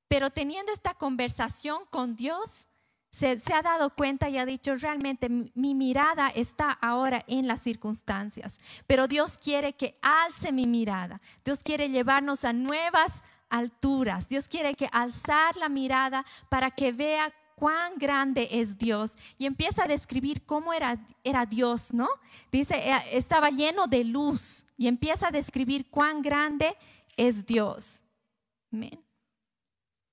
pero 0.09 0.29
teniendo 0.29 0.73
esta 0.73 0.93
conversación 0.93 1.87
con 1.89 2.17
Dios, 2.17 2.69
se, 3.15 3.41
ha 3.55 3.63
dado 3.63 3.91
cuenta 3.91 4.29
y 4.29 4.39
ha 4.39 4.45
dicho, 4.45 4.75
realmente 4.75 5.29
mi, 5.29 5.73
mirada 5.73 6.31
está 6.31 6.73
ahora 6.73 7.25
en 7.29 7.47
las 7.47 7.61
circunstancias, 7.61 8.59
pero 8.89 9.07
Dios 9.07 9.39
quiere 9.39 9.75
que 9.75 9.97
alce 10.03 10.51
mi 10.51 10.67
mirada. 10.67 11.21
Dios 11.45 11.61
quiere 11.63 11.89
llevarnos 11.91 12.45
a 12.45 12.53
nuevas 12.53 13.23
alturas. 13.49 14.29
Dios 14.29 14.49
quiere 14.49 14.75
que 14.75 14.89
alzar 14.91 15.55
la 15.57 15.69
mirada 15.69 16.27
para 16.49 16.73
que 16.73 16.91
vea 16.91 17.33
cuán 17.55 17.99
grande 17.99 18.49
es 18.51 18.79
Dios. 18.79 19.13
Y 19.39 19.47
empieza 19.47 19.85
a 19.85 19.89
describir 19.89 20.45
cómo 20.45 20.73
era, 20.73 20.99
era 21.23 21.47
Dios, 21.47 21.95
¿no? 21.95 22.09
Dice, 22.51 22.75
eh, 22.75 23.01
estaba 23.13 23.51
lleno 23.51 23.87
de 23.87 24.03
luz 24.03 24.67
y 24.77 24.89
empieza 24.89 25.29
a 25.29 25.31
describir 25.31 25.89
cuán 25.89 26.21
grande 26.21 26.77
es 27.17 27.47
Dios. 27.47 28.03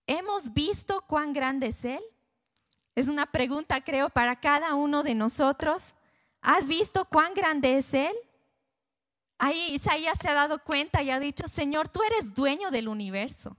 ¿Hemos 0.06 0.54
visto 0.54 1.04
cuán 1.08 1.34
grande 1.34 1.68
es 1.68 1.84
Él? 1.84 2.04
Es 2.96 3.08
una 3.08 3.26
pregunta, 3.26 3.82
creo, 3.82 4.10
para 4.10 4.40
cada 4.40 4.76
uno 4.76 5.04
de 5.04 5.16
nosotros. 5.16 5.94
¿Has 6.42 6.68
visto 6.68 7.06
cuán 7.06 7.34
grande 7.34 7.78
es 7.78 7.94
Él? 7.94 8.16
Ahí 9.38 9.74
Isaías 9.74 10.18
se 10.22 10.28
ha 10.28 10.34
dado 10.34 10.60
cuenta 10.64 11.02
y 11.02 11.10
ha 11.10 11.20
dicho, 11.20 11.48
Señor, 11.48 11.88
tú 11.88 12.04
eres 12.04 12.34
dueño 12.34 12.70
del 12.70 12.88
universo. 12.88 13.58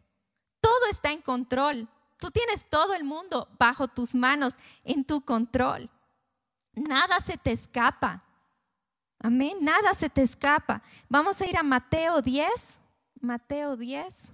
Todo 0.60 0.86
está 0.90 1.10
en 1.10 1.22
control. 1.22 1.88
Tú 2.18 2.30
tienes 2.30 2.64
todo 2.70 2.94
el 2.94 3.02
mundo 3.02 3.48
bajo 3.58 3.88
tus 3.88 4.14
manos, 4.14 4.54
en 4.84 5.04
tu 5.04 5.24
control. 5.24 5.90
Nada 6.72 7.20
se 7.20 7.36
te 7.36 7.50
escapa. 7.50 8.22
Amén, 9.18 9.58
nada 9.60 9.92
se 9.94 10.08
te 10.08 10.22
escapa. 10.22 10.82
Vamos 11.08 11.40
a 11.40 11.46
ir 11.46 11.56
a 11.56 11.62
Mateo 11.62 12.22
10. 12.22 12.80
Mateo 13.20 13.76
10. 13.76 14.32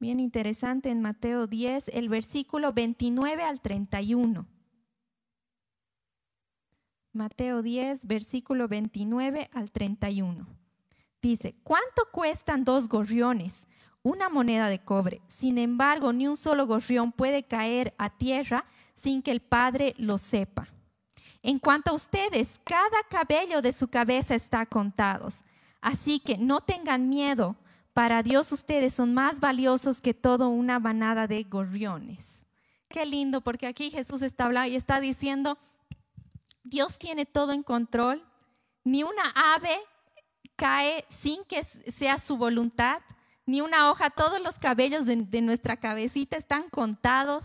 Bien 0.00 0.20
interesante 0.20 0.90
en 0.90 1.02
Mateo 1.02 1.48
10, 1.48 1.88
el 1.88 2.08
versículo 2.08 2.72
29 2.72 3.42
al 3.42 3.60
31. 3.60 4.46
Mateo 7.12 7.62
10, 7.62 8.06
versículo 8.06 8.68
29 8.68 9.50
al 9.52 9.72
31. 9.72 10.46
Dice, 11.20 11.56
¿cuánto 11.64 12.04
cuestan 12.12 12.62
dos 12.62 12.88
gorriones? 12.88 13.66
Una 14.02 14.28
moneda 14.28 14.68
de 14.68 14.78
cobre. 14.78 15.20
Sin 15.26 15.58
embargo, 15.58 16.12
ni 16.12 16.28
un 16.28 16.36
solo 16.36 16.68
gorrión 16.68 17.10
puede 17.10 17.42
caer 17.42 17.92
a 17.98 18.10
tierra 18.10 18.66
sin 18.94 19.20
que 19.20 19.32
el 19.32 19.40
Padre 19.40 19.94
lo 19.98 20.18
sepa. 20.18 20.68
En 21.42 21.58
cuanto 21.58 21.90
a 21.90 21.94
ustedes, 21.94 22.60
cada 22.62 23.02
cabello 23.10 23.62
de 23.62 23.72
su 23.72 23.88
cabeza 23.88 24.36
está 24.36 24.64
contado. 24.64 25.28
Así 25.80 26.20
que 26.20 26.38
no 26.38 26.60
tengan 26.60 27.08
miedo 27.08 27.56
para 27.98 28.22
Dios 28.22 28.52
ustedes 28.52 28.94
son 28.94 29.12
más 29.12 29.40
valiosos 29.40 30.00
que 30.00 30.14
toda 30.14 30.46
una 30.46 30.78
banada 30.78 31.26
de 31.26 31.42
gorriones. 31.42 32.46
Qué 32.88 33.04
lindo, 33.04 33.40
porque 33.40 33.66
aquí 33.66 33.90
Jesús 33.90 34.22
está 34.22 34.44
hablando 34.44 34.72
y 34.72 34.76
está 34.76 35.00
diciendo, 35.00 35.58
Dios 36.62 36.96
tiene 37.00 37.26
todo 37.26 37.52
en 37.52 37.64
control, 37.64 38.24
ni 38.84 39.02
una 39.02 39.32
ave 39.34 39.80
cae 40.54 41.06
sin 41.08 41.42
que 41.42 41.64
sea 41.64 42.20
su 42.20 42.36
voluntad, 42.36 43.00
ni 43.46 43.62
una 43.62 43.90
hoja, 43.90 44.10
todos 44.10 44.40
los 44.40 44.60
cabellos 44.60 45.04
de, 45.04 45.16
de 45.16 45.42
nuestra 45.42 45.76
cabecita 45.76 46.36
están 46.36 46.70
contados. 46.70 47.44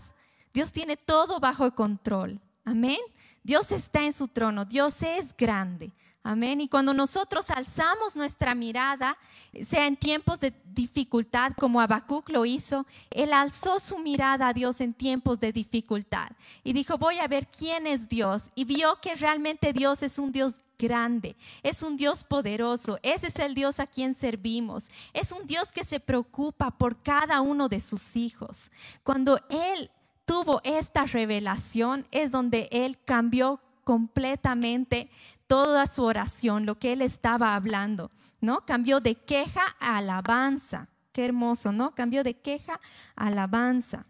Dios 0.52 0.70
tiene 0.70 0.96
todo 0.96 1.40
bajo 1.40 1.74
control. 1.74 2.40
Amén. 2.64 3.00
Dios 3.42 3.72
está 3.72 4.04
en 4.04 4.12
su 4.12 4.28
trono, 4.28 4.64
Dios 4.64 5.02
es 5.02 5.36
grande. 5.36 5.92
Amén. 6.26 6.62
Y 6.62 6.68
cuando 6.68 6.94
nosotros 6.94 7.50
alzamos 7.50 8.16
nuestra 8.16 8.54
mirada, 8.54 9.18
sea 9.66 9.86
en 9.86 9.94
tiempos 9.94 10.40
de 10.40 10.54
dificultad, 10.64 11.52
como 11.52 11.82
Habacuc 11.82 12.30
lo 12.30 12.46
hizo, 12.46 12.86
él 13.10 13.34
alzó 13.34 13.78
su 13.78 13.98
mirada 13.98 14.48
a 14.48 14.52
Dios 14.54 14.80
en 14.80 14.94
tiempos 14.94 15.38
de 15.38 15.52
dificultad 15.52 16.30
y 16.64 16.72
dijo, 16.72 16.96
voy 16.96 17.18
a 17.18 17.28
ver 17.28 17.48
quién 17.48 17.86
es 17.86 18.08
Dios. 18.08 18.44
Y 18.54 18.64
vio 18.64 18.98
que 19.02 19.14
realmente 19.16 19.74
Dios 19.74 20.02
es 20.02 20.18
un 20.18 20.32
Dios 20.32 20.54
grande, 20.78 21.36
es 21.62 21.82
un 21.82 21.98
Dios 21.98 22.24
poderoso, 22.24 22.98
ese 23.02 23.26
es 23.26 23.38
el 23.38 23.54
Dios 23.54 23.78
a 23.78 23.86
quien 23.86 24.14
servimos, 24.14 24.86
es 25.12 25.30
un 25.30 25.46
Dios 25.46 25.70
que 25.72 25.84
se 25.84 26.00
preocupa 26.00 26.70
por 26.70 27.02
cada 27.02 27.42
uno 27.42 27.68
de 27.68 27.80
sus 27.80 28.16
hijos. 28.16 28.70
Cuando 29.02 29.40
Él 29.50 29.90
tuvo 30.24 30.62
esta 30.64 31.04
revelación 31.04 32.06
es 32.10 32.30
donde 32.30 32.70
Él 32.72 32.98
cambió 33.04 33.60
completamente 33.84 35.10
toda 35.54 35.86
su 35.86 36.02
oración, 36.02 36.66
lo 36.66 36.80
que 36.80 36.92
él 36.92 37.00
estaba 37.00 37.54
hablando, 37.54 38.10
¿no? 38.40 38.66
Cambió 38.66 38.98
de 38.98 39.14
queja 39.14 39.76
a 39.78 39.98
alabanza. 39.98 40.88
Qué 41.12 41.24
hermoso, 41.24 41.70
¿no? 41.70 41.94
Cambió 41.94 42.24
de 42.24 42.40
queja 42.40 42.80
a 43.14 43.28
alabanza. 43.28 44.04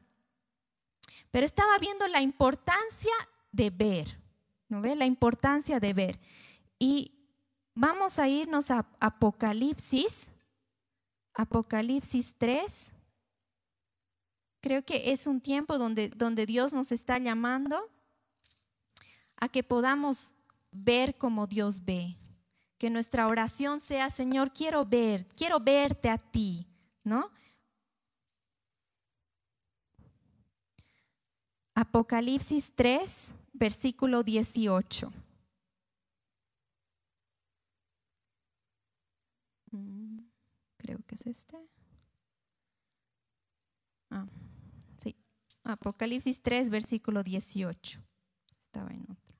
Pero 1.30 1.44
estaba 1.44 1.76
viendo 1.78 2.08
la 2.08 2.22
importancia 2.22 3.12
de 3.52 3.68
ver, 3.68 4.18
¿no 4.70 4.80
ve? 4.80 4.96
La 4.96 5.04
importancia 5.04 5.80
de 5.80 5.92
ver. 5.92 6.18
Y 6.78 7.12
vamos 7.74 8.18
a 8.18 8.26
irnos 8.26 8.70
a 8.70 8.86
Apocalipsis, 8.98 10.30
Apocalipsis 11.34 12.36
3. 12.38 12.90
Creo 14.62 14.82
que 14.82 15.12
es 15.12 15.26
un 15.26 15.42
tiempo 15.42 15.76
donde, 15.76 16.08
donde 16.08 16.46
Dios 16.46 16.72
nos 16.72 16.90
está 16.90 17.18
llamando 17.18 17.90
a 19.36 19.50
que 19.50 19.62
podamos 19.62 20.33
ver 20.74 21.16
como 21.16 21.46
Dios 21.46 21.84
ve. 21.84 22.16
Que 22.78 22.90
nuestra 22.90 23.28
oración 23.28 23.80
sea, 23.80 24.10
Señor, 24.10 24.52
quiero 24.52 24.84
ver, 24.84 25.26
quiero 25.36 25.60
verte 25.60 26.10
a 26.10 26.18
ti, 26.18 26.66
¿no? 27.02 27.30
Apocalipsis 31.74 32.72
3, 32.74 33.32
versículo 33.52 34.22
18. 34.22 35.12
Mm, 39.72 40.20
creo 40.76 40.98
que 41.06 41.14
es 41.16 41.26
este. 41.26 41.58
Ah, 44.10 44.26
sí. 45.02 45.16
Apocalipsis 45.64 46.40
3, 46.42 46.70
versículo 46.70 47.24
18. 47.24 48.00
Estaba 48.66 48.90
en 48.92 49.02
otro. 49.02 49.34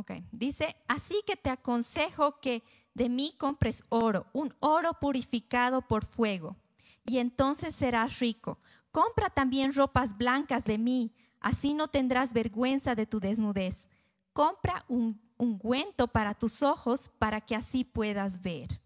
Ok, 0.00 0.12
dice, 0.32 0.76
así 0.88 1.20
que 1.26 1.36
te 1.36 1.50
aconsejo 1.50 2.40
que 2.40 2.62
de 2.94 3.10
mí 3.10 3.34
compres 3.36 3.84
oro, 3.90 4.24
un 4.32 4.54
oro 4.60 4.94
purificado 4.94 5.82
por 5.82 6.06
fuego, 6.06 6.56
y 7.04 7.18
entonces 7.18 7.74
serás 7.74 8.18
rico. 8.18 8.58
Compra 8.92 9.28
también 9.28 9.74
ropas 9.74 10.16
blancas 10.16 10.64
de 10.64 10.78
mí, 10.78 11.12
así 11.38 11.74
no 11.74 11.88
tendrás 11.88 12.32
vergüenza 12.32 12.94
de 12.94 13.04
tu 13.04 13.20
desnudez. 13.20 13.88
Compra 14.32 14.86
un 14.88 15.20
ungüento 15.36 16.08
para 16.08 16.32
tus 16.32 16.62
ojos 16.62 17.10
para 17.18 17.42
que 17.42 17.54
así 17.54 17.84
puedas 17.84 18.40
ver. 18.40 18.80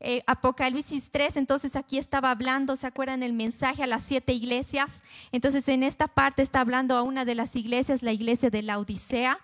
Eh, 0.00 0.22
Apocalipsis 0.26 1.10
3, 1.10 1.38
entonces 1.38 1.76
aquí 1.76 1.96
estaba 1.96 2.30
hablando, 2.30 2.76
¿se 2.76 2.86
acuerdan 2.86 3.22
el 3.22 3.32
mensaje 3.32 3.82
a 3.82 3.86
las 3.86 4.02
siete 4.02 4.34
iglesias? 4.34 5.02
Entonces 5.30 5.66
en 5.68 5.82
esta 5.82 6.08
parte 6.08 6.42
está 6.42 6.60
hablando 6.60 6.94
a 6.94 7.02
una 7.02 7.24
de 7.24 7.36
las 7.36 7.56
iglesias, 7.56 8.02
la 8.02 8.12
iglesia 8.12 8.50
de 8.50 8.60
la 8.60 8.78
Odisea. 8.78 9.38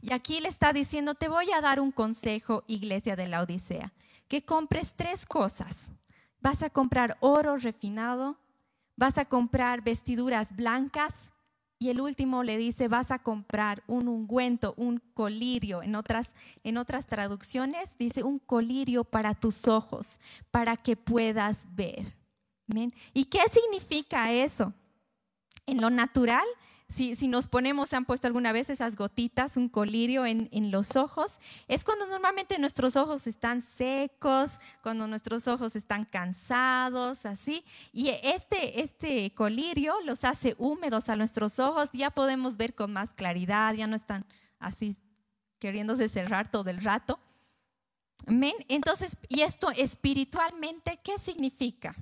Y 0.00 0.12
aquí 0.12 0.40
le 0.40 0.48
está 0.48 0.72
diciendo, 0.72 1.14
te 1.14 1.28
voy 1.28 1.50
a 1.52 1.60
dar 1.60 1.80
un 1.80 1.92
consejo, 1.92 2.64
iglesia 2.66 3.16
de 3.16 3.28
la 3.28 3.42
Odisea, 3.42 3.92
que 4.28 4.44
compres 4.44 4.94
tres 4.96 5.26
cosas. 5.26 5.90
Vas 6.40 6.62
a 6.62 6.70
comprar 6.70 7.16
oro 7.20 7.56
refinado, 7.56 8.36
vas 8.96 9.18
a 9.18 9.24
comprar 9.24 9.82
vestiduras 9.82 10.54
blancas 10.54 11.30
y 11.80 11.90
el 11.90 12.00
último 12.00 12.42
le 12.42 12.56
dice, 12.56 12.88
vas 12.88 13.12
a 13.12 13.20
comprar 13.20 13.84
un 13.86 14.08
ungüento, 14.08 14.74
un 14.76 15.00
colirio. 15.14 15.82
En 15.82 15.94
otras, 15.94 16.34
en 16.64 16.76
otras 16.76 17.06
traducciones 17.06 17.96
dice 17.98 18.24
un 18.24 18.40
colirio 18.40 19.04
para 19.04 19.34
tus 19.34 19.68
ojos, 19.68 20.18
para 20.50 20.76
que 20.76 20.96
puedas 20.96 21.66
ver. 21.74 22.16
¿Y 23.14 23.26
qué 23.26 23.40
significa 23.50 24.32
eso? 24.32 24.74
En 25.66 25.80
lo 25.80 25.88
natural 25.90 26.44
si, 26.88 27.28
nos 27.28 27.46
ponemos, 27.46 27.92
han 27.92 28.06
puesto 28.06 28.26
alguna 28.26 28.50
vez 28.50 28.70
esas 28.70 28.96
gotitas, 28.96 29.56
un 29.56 29.68
colirio 29.68 30.24
en, 30.24 30.48
los 30.70 30.96
ojos, 30.96 31.38
es 31.68 31.84
cuando 31.84 32.06
normalmente 32.06 32.58
nuestros 32.58 32.96
ojos 32.96 33.26
están 33.26 33.60
secos, 33.60 34.52
cuando 34.82 35.06
nuestros 35.06 35.46
ojos 35.46 35.76
están 35.76 36.04
cansados, 36.06 37.26
así. 37.26 37.64
Y 37.92 38.08
este, 38.22 38.82
este 38.82 39.32
colirio 39.34 39.94
los 40.04 40.24
hace 40.24 40.56
húmedos 40.58 41.08
a 41.08 41.16
nuestros 41.16 41.58
ojos, 41.58 41.90
ya 41.92 42.10
podemos 42.10 42.56
ver 42.56 42.74
con 42.74 42.92
más 42.92 43.12
claridad, 43.12 43.74
ya 43.74 43.86
no 43.86 43.96
están 43.96 44.24
así 44.58 44.96
queriéndose 45.58 46.08
cerrar 46.08 46.50
todo 46.50 46.70
el 46.70 46.82
rato. 46.82 47.20
Amén. 48.26 48.54
Entonces, 48.68 49.16
¿y 49.28 49.42
esto 49.42 49.70
espiritualmente 49.70 50.98
qué 51.04 51.18
significa? 51.18 51.94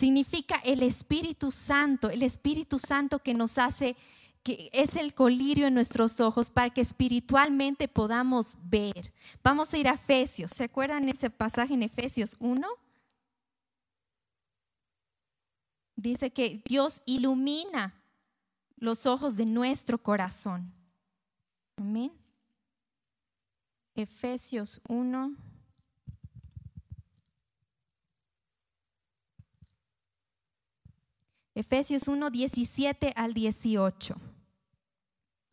Significa 0.00 0.56
el 0.64 0.82
Espíritu 0.82 1.52
Santo, 1.52 2.10
el 2.10 2.22
Espíritu 2.22 2.78
Santo 2.78 3.20
que 3.20 3.34
nos 3.34 3.58
hace, 3.58 3.96
que 4.42 4.70
es 4.72 4.96
el 4.96 5.14
colirio 5.14 5.66
en 5.66 5.74
nuestros 5.74 6.18
ojos 6.20 6.50
para 6.50 6.70
que 6.70 6.80
espiritualmente 6.80 7.86
podamos 7.86 8.56
ver. 8.64 9.12
Vamos 9.44 9.72
a 9.72 9.78
ir 9.78 9.86
a 9.86 9.92
Efesios, 9.92 10.50
¿se 10.52 10.64
acuerdan 10.64 11.08
ese 11.08 11.30
pasaje 11.30 11.74
en 11.74 11.82
Efesios 11.82 12.34
1? 12.40 12.66
dice 16.00 16.30
que 16.30 16.62
Dios 16.64 17.02
ilumina 17.04 17.94
los 18.76 19.04
ojos 19.06 19.36
de 19.36 19.44
nuestro 19.44 20.02
corazón. 20.02 20.72
Amén. 21.76 22.12
Efesios 23.94 24.80
1. 24.88 25.49
Efesios 31.54 32.08
1, 32.08 32.30
17 32.30 33.12
al 33.16 33.34
18. 33.34 34.16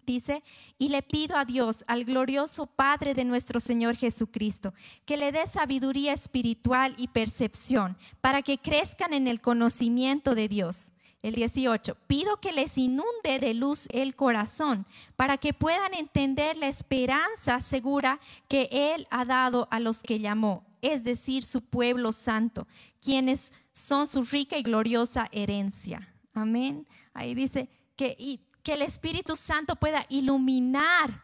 Dice, 0.08 0.42
y 0.78 0.88
le 0.88 1.02
pido 1.02 1.36
a 1.36 1.44
Dios, 1.44 1.84
al 1.86 2.06
glorioso 2.06 2.66
Padre 2.66 3.14
de 3.14 3.26
nuestro 3.26 3.60
Señor 3.60 3.98
Jesucristo, 3.98 4.74
que 5.06 5.18
le 5.18 5.34
dé 5.34 5.46
sabiduría 5.48 6.14
espiritual 6.14 6.96
y 6.98 7.10
percepción 7.10 7.98
para 8.22 8.42
que 8.42 8.58
crezcan 8.58 9.14
en 9.14 9.28
el 9.28 9.42
conocimiento 9.42 10.34
de 10.34 10.48
Dios. 10.48 10.94
El 11.24 11.36
18, 11.36 11.98
pido 12.08 12.40
que 12.40 12.54
les 12.54 12.78
inunde 12.78 13.40
de 13.42 13.54
luz 13.54 13.88
el 13.92 14.16
corazón 14.16 14.86
para 15.18 15.38
que 15.38 15.54
puedan 15.54 15.94
entender 15.94 16.56
la 16.56 16.68
esperanza 16.68 17.60
segura 17.60 18.22
que 18.48 18.70
Él 18.72 19.08
ha 19.10 19.26
dado 19.26 19.68
a 19.72 19.82
los 19.82 20.04
que 20.04 20.20
llamó, 20.20 20.64
es 20.94 21.04
decir, 21.04 21.44
su 21.44 21.62
pueblo 21.62 22.14
santo, 22.14 22.68
quienes 23.02 23.54
son 23.74 24.08
su 24.08 24.24
rica 24.24 24.58
y 24.58 24.64
gloriosa 24.64 25.28
herencia. 25.32 26.14
Amén. 26.34 26.88
Ahí 27.14 27.34
dice 27.36 27.70
que, 27.96 28.40
que 28.64 28.74
el 28.74 28.82
Espíritu 28.82 29.36
Santo 29.36 29.76
pueda 29.76 30.06
iluminar 30.10 31.24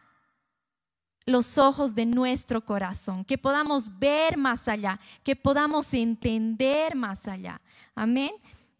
los 1.26 1.56
ojos 1.56 1.94
de 1.94 2.04
nuestro 2.04 2.64
corazón, 2.64 3.24
que 3.24 3.38
podamos 3.38 3.98
ver 3.98 4.36
más 4.36 4.68
allá, 4.68 5.00
que 5.22 5.36
podamos 5.36 5.92
entender 5.94 6.94
más 6.94 7.26
allá. 7.26 7.60
Amén. 7.94 8.32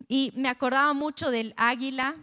Y 0.08 0.32
me 0.36 0.48
acordaba 0.48 0.92
mucho 0.92 1.30
del 1.30 1.54
águila. 1.56 2.16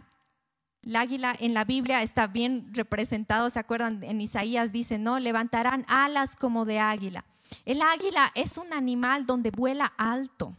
El 0.82 0.96
águila 0.96 1.36
en 1.38 1.54
la 1.54 1.64
Biblia 1.64 2.02
está 2.02 2.26
bien 2.26 2.72
representado, 2.72 3.50
¿se 3.50 3.58
acuerdan? 3.58 4.02
En 4.04 4.20
Isaías 4.20 4.72
dice, 4.72 4.98
no, 4.98 5.18
levantarán 5.18 5.84
alas 5.88 6.36
como 6.36 6.64
de 6.64 6.78
águila. 6.78 7.24
El 7.64 7.82
águila 7.82 8.32
es 8.34 8.58
un 8.58 8.72
animal 8.72 9.26
donde 9.26 9.50
vuela 9.50 9.92
alto. 9.96 10.56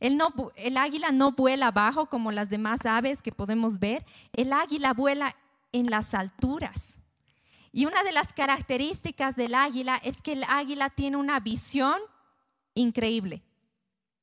El, 0.00 0.76
águila 0.76 1.10
no 1.10 1.32
vuela 1.32 1.70
bajo 1.70 2.06
como 2.06 2.30
las 2.30 2.48
demás 2.48 2.86
aves 2.86 3.20
que 3.20 3.32
podemos 3.32 3.78
ver. 3.78 4.04
El 4.32 4.52
águila 4.52 4.92
vuela 4.92 5.36
en 5.72 5.90
las 5.90 6.14
alturas. 6.14 7.00
Y 7.72 7.86
una 7.86 8.02
de 8.02 8.12
las 8.12 8.32
características 8.32 9.36
del 9.36 9.54
águila 9.54 10.00
es 10.02 10.22
que 10.22 10.32
el 10.32 10.44
águila 10.44 10.90
tiene 10.90 11.16
una 11.16 11.40
visión 11.40 12.00
increíble. 12.74 13.42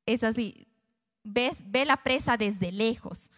Es 0.06 0.24
así, 0.24 0.68
ves, 1.24 1.58
ve 1.66 1.86
la 1.86 1.98
presa 1.98 2.38
desde 2.38 2.72
lejos, 2.72 3.32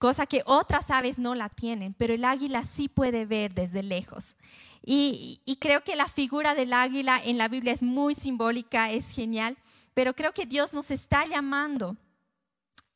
cosa 0.00 0.26
que 0.26 0.42
otras 0.46 0.90
aves 0.90 1.20
no 1.20 1.36
la 1.36 1.48
tienen, 1.48 1.94
pero 1.94 2.12
el 2.12 2.24
águila 2.24 2.64
sí 2.64 2.88
puede 2.88 3.24
ver 3.26 3.54
desde 3.54 3.84
lejos. 3.84 4.36
y 4.82 5.58
creo 5.60 5.84
que 5.84 5.94
la 5.94 6.08
figura 6.08 6.56
del 6.56 6.72
águila 6.72 7.20
en 7.22 7.38
la 7.38 7.46
Biblia 7.46 7.72
es 7.72 7.82
muy 7.82 8.16
simbólica, 8.16 8.90
es 8.90 9.14
genial 9.14 9.56
pero 9.94 10.14
creo 10.14 10.32
que 10.32 10.46
Dios 10.46 10.72
nos 10.72 10.90
está 10.90 11.26
llamando 11.26 11.96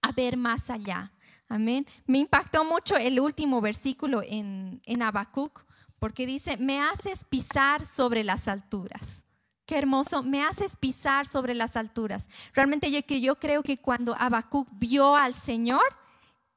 a 0.01 0.13
ver 0.13 0.37
más 0.37 0.71
allá. 0.71 1.13
Amén. 1.49 1.87
Me 2.07 2.19
impactó 2.19 2.65
mucho 2.65 2.97
el 2.97 3.21
último 3.21 3.61
versículo 3.61 4.23
en, 4.23 4.81
en 4.87 5.03
Habacuc, 5.03 5.65
porque 5.99 6.27
dice, 6.27 6.57
me 6.57 6.81
haces 6.81 7.25
pisar 7.25 7.87
sobre 7.87 8.25
las 8.25 8.49
alturas. 8.49 9.25
Qué 9.67 9.79
hermoso, 9.79 10.23
me 10.23 10.43
haces 10.43 10.77
pisar 10.77 11.27
sobre 11.27 11.55
las 11.55 11.77
alturas. 11.77 12.29
Realmente 12.53 12.91
yo, 12.91 13.01
yo 13.01 13.39
creo 13.39 13.63
que 13.63 13.79
cuando 13.79 14.15
Habacuc 14.19 14.69
vio 14.73 15.17
al 15.17 15.35
Señor, 15.35 15.85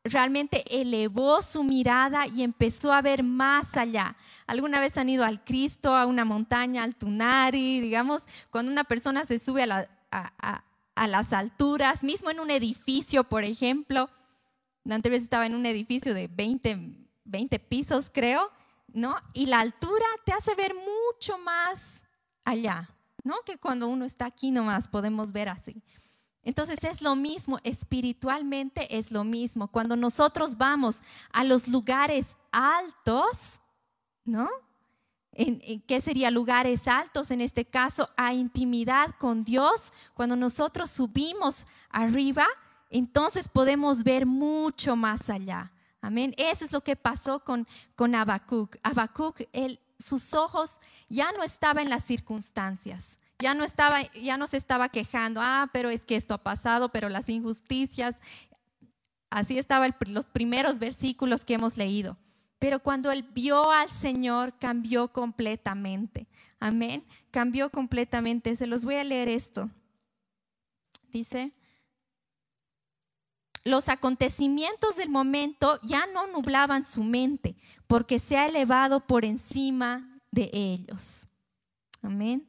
realmente 0.08 0.64
elevó 0.70 1.42
su 1.42 1.64
mirada 1.64 2.28
y 2.28 2.44
empezó 2.44 2.92
a 2.92 3.02
ver 3.02 3.24
más 3.24 3.76
allá. 3.78 4.16
¿Alguna 4.46 4.80
vez 4.80 4.98
han 4.98 5.10
ido 5.10 5.24
al 5.24 5.44
Cristo, 5.44 5.96
a 5.96 6.06
una 6.06 6.26
montaña, 6.26 6.84
al 6.84 6.96
Tunari? 6.96 7.80
Digamos, 7.80 8.24
cuando 8.50 8.72
una 8.72 8.84
persona 8.84 9.26
se 9.26 9.40
sube 9.40 9.64
a 9.64 9.68
la, 9.68 9.90
a, 10.12 11.08
las 11.08 11.34
alturas, 11.34 12.04
mismo 12.04 12.30
en 12.30 12.40
un 12.40 12.50
edificio, 12.50 13.24
por 13.24 13.44
ejemplo. 13.44 14.10
Antes 14.90 15.22
estaba 15.22 15.46
en 15.46 15.56
un 15.56 15.66
edificio 15.66 16.14
de 16.14 16.28
20, 16.28 16.80
20 17.26 17.60
pisos, 17.60 18.10
creo, 18.12 18.52
¿no? 18.94 19.16
Y 19.34 19.48
la 19.48 19.60
altura 19.60 20.06
te 20.26 20.32
hace 20.32 20.56
ver 20.56 20.74
mucho 20.74 21.38
más 21.38 22.06
allá, 22.46 22.90
¿no? 23.24 23.36
Que 23.46 23.58
cuando 23.58 23.88
uno 23.88 24.06
está 24.06 24.26
aquí 24.26 24.50
nomás 24.50 24.88
podemos 24.88 25.32
ver 25.32 25.50
así. 25.50 25.84
Entonces 26.48 26.82
es 26.86 27.02
lo 27.02 27.14
mismo, 27.18 27.60
espiritualmente 27.66 28.98
es 28.98 29.12
lo 29.12 29.26
mismo. 29.26 29.68
Cuando 29.68 29.98
nosotros 29.98 30.58
vamos 30.58 31.02
a 31.30 31.44
los 31.44 31.68
lugares 31.68 32.38
altos, 32.54 33.60
¿no? 34.24 34.48
en, 35.34 35.82
qué 35.82 36.00
sería 36.00 36.32
lugares 36.32 36.88
altos, 36.88 37.32
en 37.32 37.42
este 37.42 37.66
caso, 37.66 38.10
a 38.16 38.34
intimidad 38.34 39.14
con 39.20 39.44
Dios, 39.44 39.92
cuando 40.14 40.38
nosotros 40.38 40.90
subimos 40.90 41.66
arriba, 41.90 42.46
entonces 42.90 43.50
podemos 43.50 44.02
ver 44.02 44.26
mucho 44.26 44.96
más 44.96 45.30
allá. 45.30 45.74
Amén. 46.00 46.34
Eso 46.38 46.64
es 46.64 46.72
lo 46.72 46.80
que 46.80 46.96
pasó 46.96 47.44
con, 47.44 47.68
con 47.98 48.16
Habacuc. 48.16 48.78
Habacuc, 48.84 49.42
sus 50.00 50.34
ojos 50.34 50.80
ya 51.10 51.34
no 51.34 51.44
estaban 51.44 51.84
en 51.84 51.90
las 51.90 52.06
circunstancias. 52.06 53.20
Ya 53.40 53.54
no, 53.54 53.64
estaba, 53.64 54.12
ya 54.14 54.48
se 54.48 54.58
estaba 54.58 54.90
quejando, 54.90 55.42
ah, 55.44 55.70
pero 55.72 55.90
es 55.90 56.04
que 56.04 56.16
esto 56.16 56.34
ha 56.34 56.40
pasado, 56.40 56.90
pero 56.90 57.10
las 57.10 57.30
injusticias. 57.30 58.16
Así 59.30 59.60
estaban 59.60 59.96
los 60.08 60.26
primeros 60.26 60.80
versículos 60.80 61.46
que 61.46 61.54
hemos 61.54 61.78
leído. 61.78 62.18
Pero 62.60 62.80
cuando 62.80 63.12
él 63.12 63.24
vio 63.24 63.72
al 63.72 63.92
Señor, 63.92 64.58
cambió 64.58 65.10
completamente. 65.10 66.28
Amén. 66.60 67.06
Cambió 67.30 67.70
completamente. 67.70 68.56
Se 68.56 68.66
los 68.66 68.84
voy 68.84 68.96
a 68.96 69.04
leer 69.04 69.30
esto. 69.30 69.70
Dice, 71.12 71.52
los 73.64 73.90
acontecimientos 73.90 74.96
del 74.96 75.10
momento 75.10 75.80
ya 75.84 76.08
no 76.08 76.26
nublaban 76.28 76.86
su 76.86 77.04
mente, 77.04 77.56
porque 77.86 78.20
se 78.20 78.38
ha 78.38 78.48
elevado 78.48 79.02
por 79.02 79.26
encima 79.26 80.20
de 80.32 80.50
ellos. 80.54 81.28
Amén. 82.02 82.48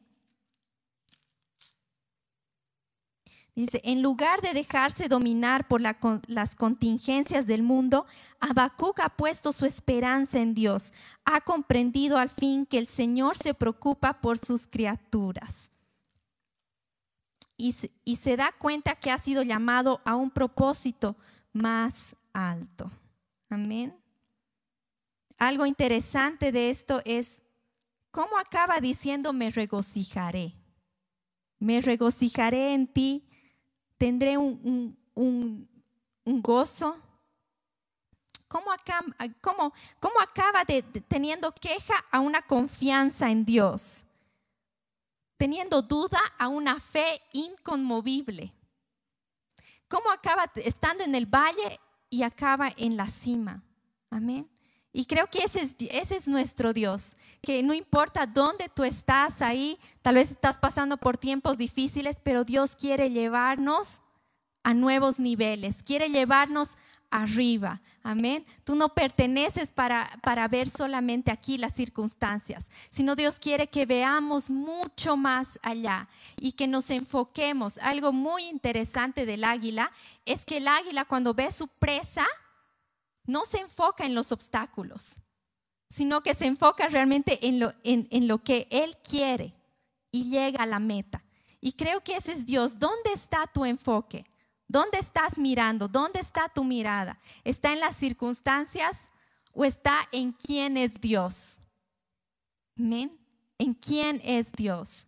Dice, 3.58 3.80
en 3.82 4.02
lugar 4.02 4.40
de 4.40 4.52
dejarse 4.52 5.08
dominar 5.08 5.66
por 5.66 5.80
las 5.80 6.54
contingencias 6.54 7.44
del 7.48 7.64
mundo, 7.64 8.06
Habacuc 8.38 9.00
ha 9.00 9.08
puesto 9.08 9.52
su 9.52 9.66
esperanza 9.66 10.38
en 10.38 10.54
Dios. 10.54 10.92
Ha 11.24 11.40
comprendido 11.40 12.18
al 12.18 12.30
fin 12.30 12.66
que 12.66 12.78
el 12.78 12.86
Señor 12.86 13.36
se 13.36 13.54
preocupa 13.54 14.20
por 14.20 14.38
sus 14.38 14.68
criaturas. 14.68 15.72
Y, 17.56 17.74
y 18.04 18.14
se 18.14 18.36
da 18.36 18.54
cuenta 18.56 18.94
que 18.94 19.10
ha 19.10 19.18
sido 19.18 19.42
llamado 19.42 20.02
a 20.04 20.14
un 20.14 20.30
propósito 20.30 21.16
más 21.52 22.14
alto. 22.32 22.92
Amén. 23.50 23.92
Algo 25.36 25.66
interesante 25.66 26.52
de 26.52 26.70
esto 26.70 27.02
es 27.04 27.42
cómo 28.12 28.38
acaba 28.38 28.78
diciendo 28.78 29.32
me 29.32 29.50
regocijaré. 29.50 30.54
Me 31.58 31.80
regocijaré 31.80 32.72
en 32.72 32.86
ti 32.86 33.27
tendré 33.98 34.38
un, 34.38 34.96
gozo. 36.24 36.96
¿Cómo, 38.46 38.70
acaba 38.72 40.64
de, 40.64 40.82
teniendo 40.82 41.52
queja 41.52 41.94
a 42.10 42.20
una 42.20 42.40
confianza 42.42 43.30
en 43.30 43.44
Dios? 43.44 44.04
Teniendo 45.36 45.82
duda 45.82 46.20
a 46.38 46.48
una 46.48 46.80
fe 46.80 47.20
inconmovible. 47.32 48.54
¿Cómo 49.88 50.10
acaba 50.10 50.50
estando 50.56 51.04
en 51.04 51.14
el 51.14 51.26
valle 51.26 51.78
y 52.08 52.22
acaba 52.22 52.72
en 52.76 52.96
la 52.96 53.08
cima? 53.08 53.62
Amén. 54.10 54.48
Y 54.92 55.04
creo 55.04 55.28
que 55.28 55.44
ese 55.44 56.16
es, 56.16 56.28
nuestro 56.28 56.72
Dios, 56.72 57.14
que 57.42 57.62
no 57.62 57.74
importa 57.74 58.26
dónde 58.26 58.70
tú 58.74 58.84
estás 58.84 59.42
ahí, 59.42 59.78
tal 60.02 60.14
vez 60.14 60.30
estás 60.30 60.56
pasando 60.58 60.96
por 60.96 61.18
tiempos 61.18 61.58
difíciles, 61.58 62.20
pero 62.22 62.44
Dios 62.44 62.74
quiere 62.74 63.10
llevarnos 63.10 64.00
a 64.62 64.74
nuevos 64.74 65.18
niveles, 65.18 65.82
quiere 65.82 66.08
llevarnos 66.08 66.70
arriba. 67.10 67.80
Amén. 68.02 68.46
Tú 68.64 68.74
no 68.74 68.94
perteneces 68.94 69.70
para, 69.70 70.18
para 70.22 70.48
ver 70.48 70.70
solamente 70.70 71.30
aquí 71.30 71.58
las 71.58 71.74
circunstancias, 71.74 72.70
sino 72.88 73.14
Dios 73.14 73.38
quiere 73.38 73.68
que 73.68 73.84
veamos 73.84 74.48
mucho 74.48 75.16
más 75.16 75.58
allá 75.62 76.08
y 76.36 76.52
que 76.52 76.66
nos 76.66 76.88
enfoquemos. 76.90 77.76
Algo 77.78 78.12
muy 78.12 78.44
interesante 78.44 79.26
del 79.26 79.44
águila 79.44 79.90
es 80.24 80.46
que 80.46 80.56
el 80.56 80.68
águila 80.68 81.04
cuando 81.04 81.34
ve 81.34 81.50
su 81.52 81.68
presa, 81.68 82.26
no 83.28 83.44
se 83.44 83.58
enfoca 83.60 84.06
en 84.06 84.14
los 84.14 84.32
obstáculos, 84.32 85.16
sino 85.90 86.22
que 86.22 86.34
se 86.34 86.46
enfoca 86.46 86.88
realmente 86.88 87.38
en 87.46 87.60
lo, 88.28 88.42
que 88.42 88.66
Él 88.70 88.96
quiere 89.04 89.54
y 90.10 90.30
llega 90.30 90.62
a 90.62 90.66
la 90.66 90.80
meta. 90.80 91.22
Y 91.60 91.72
creo 91.72 92.02
que 92.02 92.16
ese 92.16 92.32
es 92.32 92.46
Dios. 92.46 92.78
¿Dónde 92.78 93.12
está 93.12 93.46
tu 93.46 93.66
enfoque? 93.66 94.24
¿Dónde 94.66 94.98
estás 94.98 95.38
mirando? 95.38 95.88
¿Dónde 95.88 96.20
está 96.20 96.48
tu 96.48 96.64
mirada? 96.64 97.20
¿Está 97.44 97.72
en 97.72 97.80
las 97.80 97.96
circunstancias 97.96 98.96
o 99.52 99.64
está 99.64 100.08
en 100.10 100.32
quién 100.32 100.78
es 100.78 100.98
Dios? 100.98 101.58
Amén. 102.78 103.18
¿En 103.58 103.74
quién 103.74 104.22
es 104.24 104.50
Dios? 104.52 105.06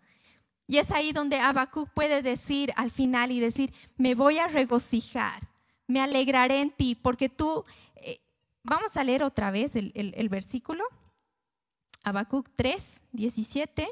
Y 0.66 0.76
es 0.76 0.90
ahí 0.90 1.12
donde 1.12 1.40
Habacuc 1.40 1.88
puede 1.94 2.20
decir 2.20 2.72
al 2.76 2.90
final 2.90 3.32
y 3.32 3.40
decir, 3.40 3.72
me 3.96 4.14
voy 4.14 4.38
a 4.38 4.46
regocijar, 4.46 5.48
me 5.86 6.00
alegraré 6.00 6.60
en 6.60 6.70
ti, 6.70 6.94
porque 6.94 7.28
tú, 7.28 7.64
vamos 8.62 8.96
a 8.96 9.04
leer 9.04 9.22
otra 9.22 9.50
vez 9.50 9.74
el, 9.76 9.92
el 9.94 10.28
versículo, 10.28 10.84
Habacuc 12.02 12.48
3, 12.56 13.02
17. 13.12 13.88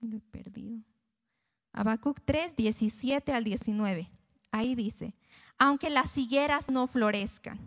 Lo 0.00 0.16
he 0.16 0.20
perdido. 0.20 0.78
Habacuc 1.72 2.20
3, 2.24 2.56
17 2.56 3.32
al 3.32 3.44
19. 3.44 4.10
Ahí 4.50 4.74
dice, 4.74 5.14
aunque 5.58 5.90
las 5.90 6.16
higueras 6.16 6.70
no 6.70 6.86
florezcan, 6.86 7.58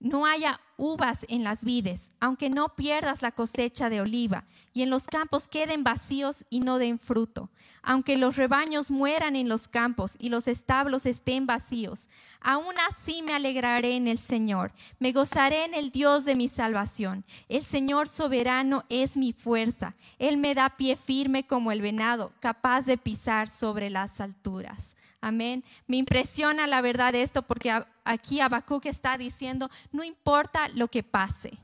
no 0.00 0.26
haya 0.26 0.60
uvas 0.76 1.26
en 1.28 1.44
las 1.44 1.62
vides, 1.62 2.10
aunque 2.20 2.48
no 2.48 2.70
pierdas 2.74 3.20
la 3.22 3.32
cosecha 3.32 3.90
de 3.90 4.00
oliva, 4.00 4.44
y 4.72 4.82
en 4.82 4.90
los 4.90 5.06
campos 5.06 5.46
queden 5.46 5.84
vacíos 5.84 6.44
y 6.48 6.60
no 6.60 6.78
den 6.78 6.98
fruto, 6.98 7.50
aunque 7.82 8.16
los 8.16 8.36
rebaños 8.36 8.90
mueran 8.90 9.36
en 9.36 9.48
los 9.48 9.68
campos 9.68 10.16
y 10.18 10.28
los 10.28 10.48
establos 10.48 11.06
estén 11.06 11.46
vacíos, 11.46 12.08
aún 12.40 12.74
así 12.88 13.22
me 13.22 13.34
alegraré 13.34 13.96
en 13.96 14.08
el 14.08 14.18
Señor, 14.18 14.72
me 14.98 15.12
gozaré 15.12 15.64
en 15.64 15.74
el 15.74 15.90
Dios 15.90 16.24
de 16.24 16.34
mi 16.34 16.48
salvación. 16.48 17.24
El 17.48 17.64
Señor 17.64 18.08
soberano 18.08 18.84
es 18.88 19.16
mi 19.16 19.32
fuerza, 19.32 19.94
Él 20.18 20.38
me 20.38 20.54
da 20.54 20.76
pie 20.76 20.96
firme 20.96 21.46
como 21.46 21.72
el 21.72 21.82
venado, 21.82 22.32
capaz 22.40 22.82
de 22.86 22.96
pisar 22.96 23.48
sobre 23.48 23.90
las 23.90 24.20
alturas. 24.20 24.96
Amén. 25.20 25.64
Me 25.86 25.96
impresiona 25.96 26.66
la 26.66 26.80
verdad 26.80 27.14
esto 27.14 27.42
porque 27.42 27.72
aquí 28.04 28.40
Habacuc 28.40 28.86
está 28.86 29.18
diciendo, 29.18 29.70
no 29.92 30.02
importa 30.02 30.68
lo 30.68 30.88
que 30.88 31.02
pase. 31.02 31.58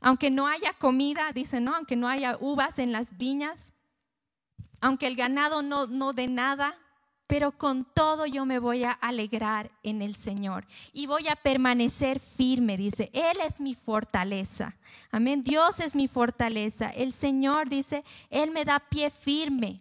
Aunque 0.00 0.30
no 0.30 0.46
haya 0.46 0.72
comida, 0.74 1.32
dice, 1.32 1.60
no, 1.60 1.74
aunque 1.74 1.96
no 1.96 2.08
haya 2.08 2.36
uvas 2.40 2.78
en 2.78 2.92
las 2.92 3.16
viñas, 3.16 3.72
aunque 4.80 5.06
el 5.06 5.16
ganado 5.16 5.62
no, 5.62 5.86
no 5.86 6.12
dé 6.12 6.26
nada, 6.26 6.76
pero 7.26 7.52
con 7.52 7.84
todo 7.84 8.26
yo 8.26 8.44
me 8.44 8.58
voy 8.58 8.82
a 8.82 8.90
alegrar 8.90 9.70
en 9.82 10.02
el 10.02 10.16
Señor 10.16 10.66
y 10.92 11.06
voy 11.06 11.28
a 11.28 11.36
permanecer 11.36 12.18
firme, 12.18 12.76
dice, 12.76 13.08
Él 13.12 13.38
es 13.46 13.60
mi 13.60 13.74
fortaleza. 13.74 14.76
Amén, 15.12 15.44
Dios 15.44 15.78
es 15.80 15.94
mi 15.94 16.08
fortaleza. 16.08 16.88
El 16.88 17.12
Señor 17.12 17.68
dice, 17.68 18.04
Él 18.30 18.50
me 18.50 18.64
da 18.64 18.80
pie 18.80 19.10
firme. 19.10 19.80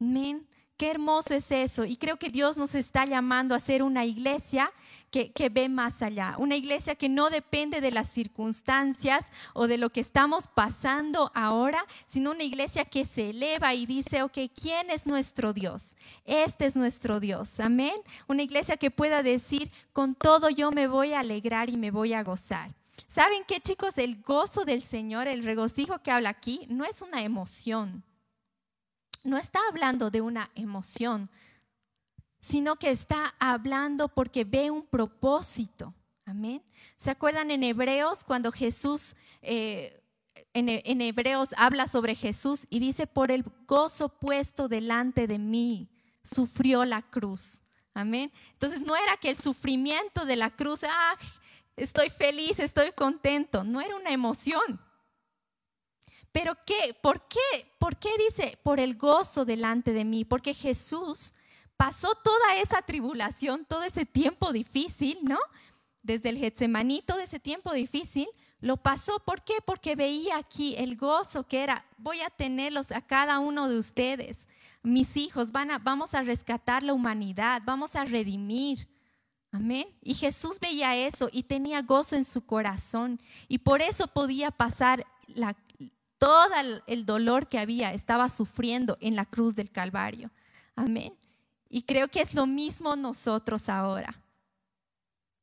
Amén. 0.00 0.48
Qué 0.82 0.90
hermoso 0.90 1.32
es 1.32 1.52
eso. 1.52 1.84
Y 1.84 1.96
creo 1.96 2.16
que 2.16 2.28
Dios 2.28 2.56
nos 2.56 2.74
está 2.74 3.06
llamando 3.06 3.54
a 3.54 3.60
ser 3.60 3.84
una 3.84 4.04
iglesia 4.04 4.72
que, 5.12 5.30
que, 5.30 5.48
ve 5.48 5.68
más 5.68 6.02
allá. 6.02 6.34
Una 6.38 6.56
iglesia 6.56 6.96
que 6.96 7.08
no 7.08 7.30
depende 7.30 7.80
de 7.80 7.92
las 7.92 8.08
circunstancias 8.08 9.24
o 9.54 9.68
de 9.68 9.78
lo 9.78 9.90
que 9.90 10.00
estamos 10.00 10.48
pasando 10.48 11.30
ahora, 11.36 11.86
sino 12.08 12.32
una 12.32 12.42
iglesia 12.42 12.84
que 12.84 13.04
se 13.04 13.30
eleva 13.30 13.74
y 13.74 13.86
dice, 13.86 14.24
ok, 14.24 14.36
¿quién 14.60 14.90
es 14.90 15.06
nuestro 15.06 15.52
Dios? 15.52 15.84
Este 16.24 16.66
es 16.66 16.74
nuestro 16.74 17.20
Dios. 17.20 17.60
Amén. 17.60 17.94
Una 18.26 18.42
iglesia 18.42 18.76
que 18.76 18.90
pueda 18.90 19.22
decir, 19.22 19.70
con 19.92 20.16
todo 20.16 20.50
yo 20.50 20.72
me 20.72 20.88
voy 20.88 21.12
a 21.12 21.20
alegrar 21.20 21.70
y 21.70 21.76
me 21.76 21.92
voy 21.92 22.12
a 22.12 22.24
gozar. 22.24 22.74
¿Saben 23.06 23.44
qué 23.46 23.60
chicos? 23.60 23.98
El 23.98 24.20
gozo 24.20 24.64
del 24.64 24.82
Señor, 24.82 25.28
el 25.28 25.44
regocijo 25.44 26.02
que 26.02 26.10
habla 26.10 26.30
aquí, 26.30 26.66
no 26.68 26.84
es 26.84 27.02
una 27.02 27.22
emoción 27.22 28.02
no 29.22 29.38
está 29.38 29.60
hablando 29.68 30.10
de 30.10 30.20
una 30.20 30.50
emoción, 30.54 31.30
sino 32.40 32.76
que 32.76 32.90
está 32.90 33.34
hablando 33.38 34.08
porque 34.08 34.44
ve 34.44 34.70
un 34.70 34.84
propósito. 34.86 35.94
Amén. 36.24 36.62
¿Se 36.96 37.10
acuerdan 37.10 37.50
en 37.50 37.62
Hebreos 37.62 38.24
cuando 38.24 38.52
Jesús, 38.52 39.14
eh, 39.42 40.02
en, 40.52 40.68
en, 40.68 41.00
Hebreos 41.00 41.50
habla 41.56 41.88
sobre 41.88 42.14
Jesús 42.14 42.66
y 42.68 42.80
dice, 42.80 43.06
por 43.06 43.30
el 43.30 43.44
gozo 43.66 44.08
puesto 44.08 44.68
delante 44.68 45.26
de 45.26 45.38
mí, 45.38 45.88
sufrió 46.22 46.84
la 46.84 47.02
cruz. 47.02 47.60
Amén. 47.94 48.32
Entonces 48.52 48.80
no 48.82 48.96
era 48.96 49.16
que 49.16 49.30
el 49.30 49.36
sufrimiento 49.36 50.24
de 50.24 50.36
la 50.36 50.50
cruz, 50.50 50.82
ah, 50.84 51.16
estoy 51.76 52.10
feliz, 52.10 52.58
estoy 52.58 52.92
contento, 52.92 53.64
no 53.64 53.80
era 53.80 53.96
una 53.96 54.10
emoción. 54.10 54.80
Pero 56.32 56.56
¿qué? 56.66 56.96
¿Por 57.00 57.28
qué? 57.28 57.70
¿Por 57.78 57.96
qué 57.96 58.10
dice 58.18 58.58
por 58.62 58.80
el 58.80 58.96
gozo 58.96 59.44
delante 59.44 59.92
de 59.92 60.04
mí? 60.04 60.24
Porque 60.24 60.54
Jesús 60.54 61.32
pasó 61.76 62.14
toda 62.14 62.56
esa 62.56 62.82
tribulación, 62.82 63.66
todo 63.66 63.82
ese 63.82 64.06
tiempo 64.06 64.52
difícil, 64.52 65.18
¿no? 65.22 65.38
Desde 66.02 66.30
el 66.30 66.38
Getsemaní, 66.38 67.02
todo 67.02 67.18
ese 67.18 67.38
tiempo 67.38 67.72
difícil, 67.72 68.28
lo 68.60 68.78
pasó. 68.78 69.18
¿Por 69.20 69.44
qué? 69.44 69.54
Porque 69.64 69.94
veía 69.94 70.38
aquí 70.38 70.74
el 70.76 70.96
gozo 70.96 71.46
que 71.46 71.62
era, 71.62 71.84
voy 71.98 72.20
a 72.22 72.30
tenerlos 72.30 72.90
a 72.92 73.02
cada 73.02 73.38
uno 73.38 73.68
de 73.68 73.78
ustedes, 73.78 74.48
mis 74.82 75.16
hijos, 75.16 75.52
van 75.52 75.70
a, 75.70 75.78
vamos 75.78 76.14
a 76.14 76.22
rescatar 76.22 76.82
la 76.82 76.94
humanidad, 76.94 77.62
vamos 77.64 77.94
a 77.94 78.04
redimir. 78.04 78.88
Amén. 79.52 79.86
Y 80.00 80.14
Jesús 80.14 80.58
veía 80.58 80.96
eso 80.96 81.28
y 81.30 81.42
tenía 81.42 81.82
gozo 81.82 82.16
en 82.16 82.24
su 82.24 82.46
corazón 82.46 83.20
y 83.48 83.58
por 83.58 83.82
eso 83.82 84.06
podía 84.06 84.50
pasar 84.50 85.06
la, 85.26 85.56
todo 86.22 86.46
el 86.86 87.04
dolor 87.04 87.48
que 87.48 87.58
había, 87.58 87.92
estaba 87.92 88.28
sufriendo 88.28 88.96
en 89.00 89.16
la 89.16 89.24
cruz 89.24 89.56
del 89.56 89.72
Calvario. 89.72 90.30
Amén. 90.76 91.14
Y 91.68 91.82
creo 91.82 92.06
que 92.06 92.20
es 92.20 92.32
lo 92.32 92.46
mismo 92.46 92.94
nosotros 92.94 93.68
ahora. 93.68 94.14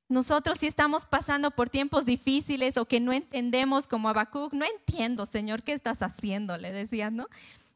Nosotros 0.08 0.58
si 0.58 0.68
estamos 0.68 1.06
pasando 1.06 1.52
por 1.52 1.70
tiempos 1.70 2.06
difíciles 2.06 2.78
o 2.78 2.86
que 2.86 3.02
no 3.02 3.12
entendemos 3.12 3.88
como 3.88 4.08
Habacuc, 4.08 4.54
no 4.54 4.64
entiendo, 4.64 5.26
Señor, 5.26 5.64
¿qué 5.64 5.74
estás 5.74 6.02
haciendo? 6.02 6.56
Le 6.56 6.72
decías, 6.72 7.12
¿no? 7.12 7.28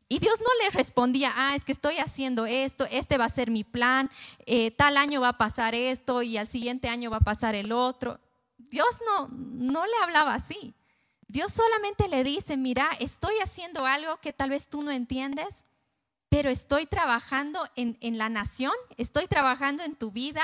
Y 0.07 0.19
Dios 0.19 0.39
no 0.39 0.63
le 0.63 0.69
respondía, 0.69 1.33
ah, 1.35 1.57
es 1.57 1.65
que 1.65 1.73
estoy 1.73 1.97
haciendo 1.97 2.45
esto, 2.45 2.87
este 2.89 3.17
va 3.17 3.25
a 3.25 3.29
ser 3.29 3.51
mi 3.51 3.65
plan, 3.65 4.09
eh, 4.45 4.71
tal 4.71 4.95
año 4.95 5.19
va 5.19 5.29
a 5.29 5.37
pasar 5.37 5.75
esto 5.75 6.23
y 6.23 6.37
al 6.37 6.47
siguiente 6.47 6.87
año 6.87 7.11
va 7.11 7.17
a 7.17 7.31
pasar 7.31 7.53
el 7.53 7.73
otro. 7.73 8.17
Dios 8.57 8.87
no, 9.05 9.27
no 9.27 9.85
le 9.85 9.97
hablaba 10.01 10.35
así. 10.35 10.73
Dios 11.33 11.51
solamente 11.51 12.07
le 12.07 12.23
dice, 12.23 12.57
mira, 12.57 12.91
estoy 12.99 13.33
haciendo 13.41 13.87
algo 13.87 14.17
que 14.17 14.33
tal 14.33 14.51
vez 14.51 14.67
tú 14.67 14.83
no 14.83 14.91
entiendes, 14.91 15.65
pero 16.29 16.51
estoy 16.51 16.85
trabajando 16.85 17.67
en, 17.75 18.17
la 18.19 18.29
nación, 18.29 18.73
estoy 18.97 19.25
trabajando 19.25 19.81
en 19.81 19.95
tu 19.95 20.11
vida, 20.11 20.43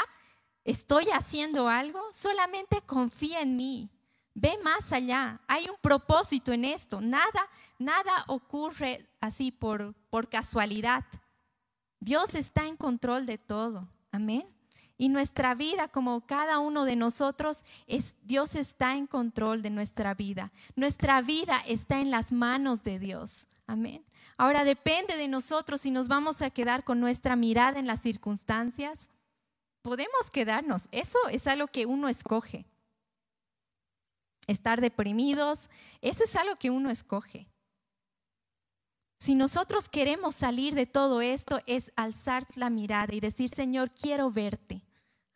estoy 0.63 1.05
haciendo 1.11 1.69
algo, 1.69 2.01
solamente 2.11 2.81
confía 2.81 3.41
en 3.41 3.55
mí. 3.55 3.91
Ve 4.33 4.57
más 4.63 4.91
allá, 4.91 5.39
hay 5.45 5.69
un 5.69 5.75
propósito 5.79 6.53
en 6.53 6.65
esto, 6.65 7.01
nada, 7.01 7.47
nada 7.77 8.23
ocurre 8.25 9.07
así 9.21 9.51
por, 9.51 9.93
por 10.09 10.27
casualidad. 10.27 11.05
Dios 11.99 12.33
está 12.33 12.65
en 12.65 12.75
control 12.75 13.27
de 13.27 13.37
todo. 13.37 13.87
Amén. 14.11 14.47
Y 15.01 15.07
nuestra 15.07 15.55
vida, 15.55 15.87
como 15.87 16.19
cada 16.27 16.59
uno 16.59 16.83
de 16.83 16.97
nosotros, 16.97 17.63
Dios 18.23 18.53
está 18.53 18.97
en 18.97 19.07
control 19.07 19.61
de 19.61 19.69
nuestra 19.69 20.13
vida. 20.13 20.51
Nuestra 20.75 21.21
vida 21.21 21.63
está 21.65 22.01
en 22.01 22.11
las 22.11 22.33
manos 22.33 22.83
de 22.83 22.99
Dios. 22.99 23.47
Amén. 23.65 24.03
Ahora 24.35 24.65
depende 24.65 25.15
de 25.15 25.29
nosotros 25.29 25.79
si 25.79 25.89
nos 25.89 26.09
vamos 26.09 26.41
a 26.41 26.49
quedar 26.49 26.83
con 26.83 26.99
nuestra 26.99 27.37
mirada 27.37 27.79
en 27.79 27.87
las 27.87 28.01
circunstancias. 28.01 29.07
Podemos 29.83 30.29
quedarnos. 30.33 30.89
Eso 30.91 31.17
es 31.31 31.47
algo 31.47 31.67
que 31.67 31.85
uno 31.85 32.09
escoge. 32.09 32.65
Estar 34.47 34.81
deprimidos, 34.81 35.69
eso 36.01 36.25
es 36.25 36.35
algo 36.35 36.57
que 36.57 36.71
uno 36.71 36.89
escoge. 36.89 37.47
Si 39.21 39.33
nosotros 39.33 39.87
queremos 39.87 40.35
salir 40.35 40.75
de 40.75 40.87
todo 40.87 41.21
esto, 41.21 41.61
es 41.67 41.93
alzar 41.95 42.45
la 42.55 42.69
mirada 42.69 43.15
y 43.15 43.21
decir, 43.21 43.49
Señor, 43.49 43.91
quiero 43.91 44.29
verte. 44.29 44.81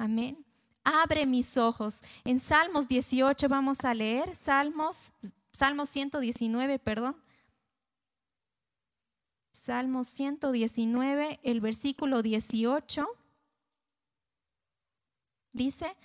Amén. 0.03 0.45
Abre 0.83 1.25
mis 1.25 1.55
ojos. 1.55 2.01
En 2.25 2.41
Salmos 2.41 2.89
18 2.89 3.47
vamos 3.47 3.85
a 3.85 3.93
leer, 3.93 4.35
Salmos, 4.35 5.13
Salmos 5.53 5.87
119, 5.91 6.77
perdón. 6.77 7.15
Salmos 9.53 10.09
119, 10.09 11.39
el 11.41 11.61
versículo 11.61 12.21
18. 12.21 13.07
Dice, 15.53 15.95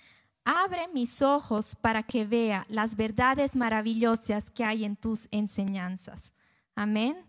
abre 0.45 0.87
mis 0.93 1.21
ojos 1.21 1.75
para 1.75 2.03
que 2.03 2.23
vea 2.23 2.65
las 2.69 2.95
verdades 2.95 3.53
maravillosas 3.53 4.49
que 4.49 4.63
hay 4.63 4.85
en 4.85 4.95
tus 4.95 5.27
enseñanzas. 5.31 6.33
Amén. 6.73 7.28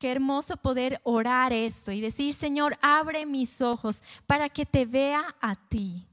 Qué 0.00 0.10
hermoso 0.10 0.56
poder 0.56 0.98
orar 1.04 1.52
esto 1.52 1.92
y 1.92 2.00
decir, 2.00 2.32
Señor, 2.32 2.78
abre 2.80 3.26
mis 3.26 3.60
ojos 3.60 4.02
para 4.26 4.48
que 4.48 4.64
te 4.64 4.86
vea 4.86 5.36
a 5.42 5.56
ti. 5.68 6.06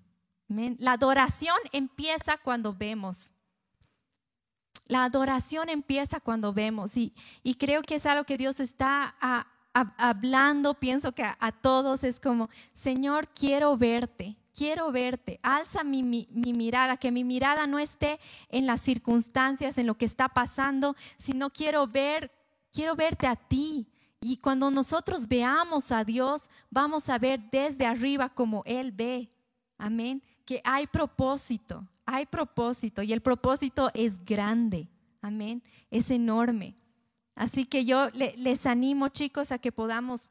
La 0.77 0.91
adoración 0.91 1.55
empieza 1.71 2.37
cuando 2.37 2.73
vemos. 2.73 3.31
La 4.87 5.05
adoración 5.05 5.69
empieza 5.69 6.19
cuando 6.19 6.51
vemos 6.51 6.97
y, 6.97 7.13
creo 7.57 7.81
que 7.81 7.95
es 7.95 8.05
algo 8.05 8.25
que 8.25 8.37
Dios 8.37 8.59
está 8.59 9.15
hablando, 9.71 10.73
pienso 10.73 11.13
que 11.13 11.23
a, 11.23 11.51
todos 11.53 12.03
es 12.03 12.19
como, 12.19 12.49
Señor, 12.73 13.29
quiero 13.29 13.77
verte, 13.77 14.35
quiero 14.53 14.91
verte, 14.91 15.39
alza 15.43 15.85
mi, 15.85 16.03
mirada, 16.03 16.97
que 16.97 17.11
mi 17.11 17.23
mirada 17.23 17.67
no 17.67 17.79
esté 17.79 18.19
en 18.49 18.65
las 18.65 18.81
circunstancias, 18.81 19.77
en 19.77 19.87
lo 19.87 19.95
que 19.95 20.05
está 20.05 20.27
pasando, 20.27 20.97
sino 21.17 21.51
quiero 21.51 21.87
ver, 21.87 22.31
quiero 22.77 22.95
verte 22.95 23.25
a 23.25 23.35
ti. 23.35 23.87
Y 24.21 24.37
cuando 24.37 24.69
nosotros 24.69 25.27
veamos 25.27 25.91
a 25.91 26.03
Dios, 26.03 26.47
vamos 26.69 27.09
a 27.09 27.17
ver 27.17 27.39
desde 27.51 27.87
arriba 27.87 28.29
como 28.29 28.61
Él 28.65 28.91
ve. 28.91 29.31
Amén. 29.79 30.21
Que 30.45 30.61
hay 30.63 30.85
propósito, 30.85 31.87
hay 32.05 32.27
propósito 32.27 33.01
y 33.01 33.13
el 33.13 33.21
propósito 33.21 33.89
es 33.95 34.23
grande. 34.23 34.87
Amén. 35.21 35.63
Es 35.89 36.11
enorme. 36.11 36.75
Así 37.33 37.65
que 37.65 37.83
yo 37.83 38.09
les 38.11 38.65
animo, 38.67 39.09
chicos, 39.09 39.51
a 39.51 39.57
que 39.57 39.71
podamos 39.71 40.29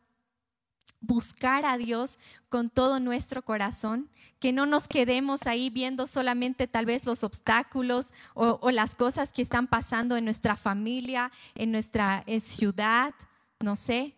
buscar 1.01 1.64
a 1.64 1.77
Dios 1.77 2.18
con 2.49 2.70
todo 2.70 3.01
nuestro 3.01 3.42
corazón, 3.42 4.11
que 4.38 4.53
no 4.53 4.66
nos 4.66 4.88
quedemos 4.88 5.46
ahí 5.46 5.70
viendo 5.70 6.07
solamente 6.07 6.66
tal 6.66 6.87
vez 6.87 7.05
los 7.05 7.25
obstáculos 7.25 8.07
o, 8.35 8.70
las 8.70 8.94
cosas 8.94 9.33
que 9.33 9.42
están 9.42 9.66
pasando 9.66 10.16
en 10.16 10.25
nuestra 10.25 10.57
familia, 10.57 11.31
en 11.55 11.72
nuestra 11.72 12.25
ciudad, 12.40 13.14
no 13.61 13.77
sé, 13.77 14.14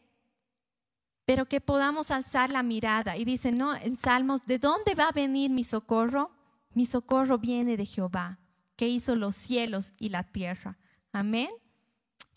pero 1.24 1.46
que 1.46 1.60
podamos 1.60 2.10
alzar 2.10 2.50
la 2.50 2.62
mirada. 2.62 3.16
Y 3.16 3.24
dice, 3.24 3.52
no, 3.52 3.76
en 3.76 3.96
Salmos, 3.96 4.46
¿de 4.46 4.58
dónde 4.58 4.94
va 4.94 5.08
a 5.08 5.12
venir 5.12 5.50
mi 5.50 5.64
socorro? 5.64 6.30
Mi 6.72 6.86
socorro 6.86 7.38
viene 7.38 7.76
de 7.76 7.86
Jehová, 7.86 8.38
que 8.76 8.88
hizo 8.88 9.14
los 9.14 9.36
cielos 9.36 9.92
y 9.98 10.08
la 10.08 10.24
tierra. 10.24 10.78
Amén 11.12 11.50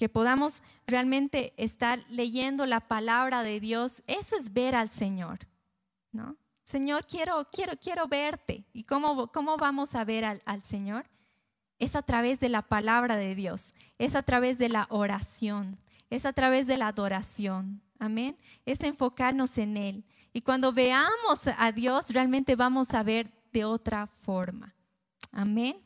que 0.02 0.10
podamos 0.10 0.64
realmente 0.88 1.54
estar 1.58 2.04
leyendo 2.10 2.66
la 2.66 2.80
palabra 2.80 3.44
de 3.44 3.60
Dios, 3.60 4.02
eso 4.08 4.36
es 4.36 4.52
ver 4.52 4.74
al 4.74 4.90
Señor, 4.90 5.48
¿no? 6.12 6.38
Señor, 6.64 7.06
quiero, 7.06 7.48
quiero, 7.52 7.78
quiero 7.78 8.08
verte. 8.08 8.66
¿Y 8.74 8.86
cómo, 8.86 9.32
cómo 9.32 9.58
vamos 9.58 9.94
a 9.94 10.04
ver 10.04 10.26
al, 10.26 10.42
al 10.46 10.64
Señor? 10.64 11.06
Es 11.78 11.96
a 11.96 12.02
través 12.02 12.40
de 12.40 12.50
la 12.50 12.64
palabra 12.64 13.16
de 13.16 13.36
Dios, 13.36 13.76
es 14.00 14.16
a 14.16 14.24
través 14.24 14.58
de 14.58 14.70
la 14.70 14.88
oración, 14.90 15.78
es 16.10 16.26
a 16.26 16.34
través 16.34 16.66
de 16.66 16.78
la 16.78 16.88
adoración. 16.88 17.84
Amén. 18.00 18.40
Es 18.66 18.82
enfocarnos 18.82 19.56
en 19.60 19.78
Él. 19.78 20.04
Y 20.34 20.42
cuando 20.42 20.74
veamos 20.74 21.42
a 21.46 21.72
Dios, 21.72 22.10
realmente 22.10 22.56
vamos 22.56 22.92
a 22.96 23.04
ver 23.04 23.32
de 23.54 23.66
otra 23.66 24.08
forma. 24.08 24.74
Amén. 25.32 25.80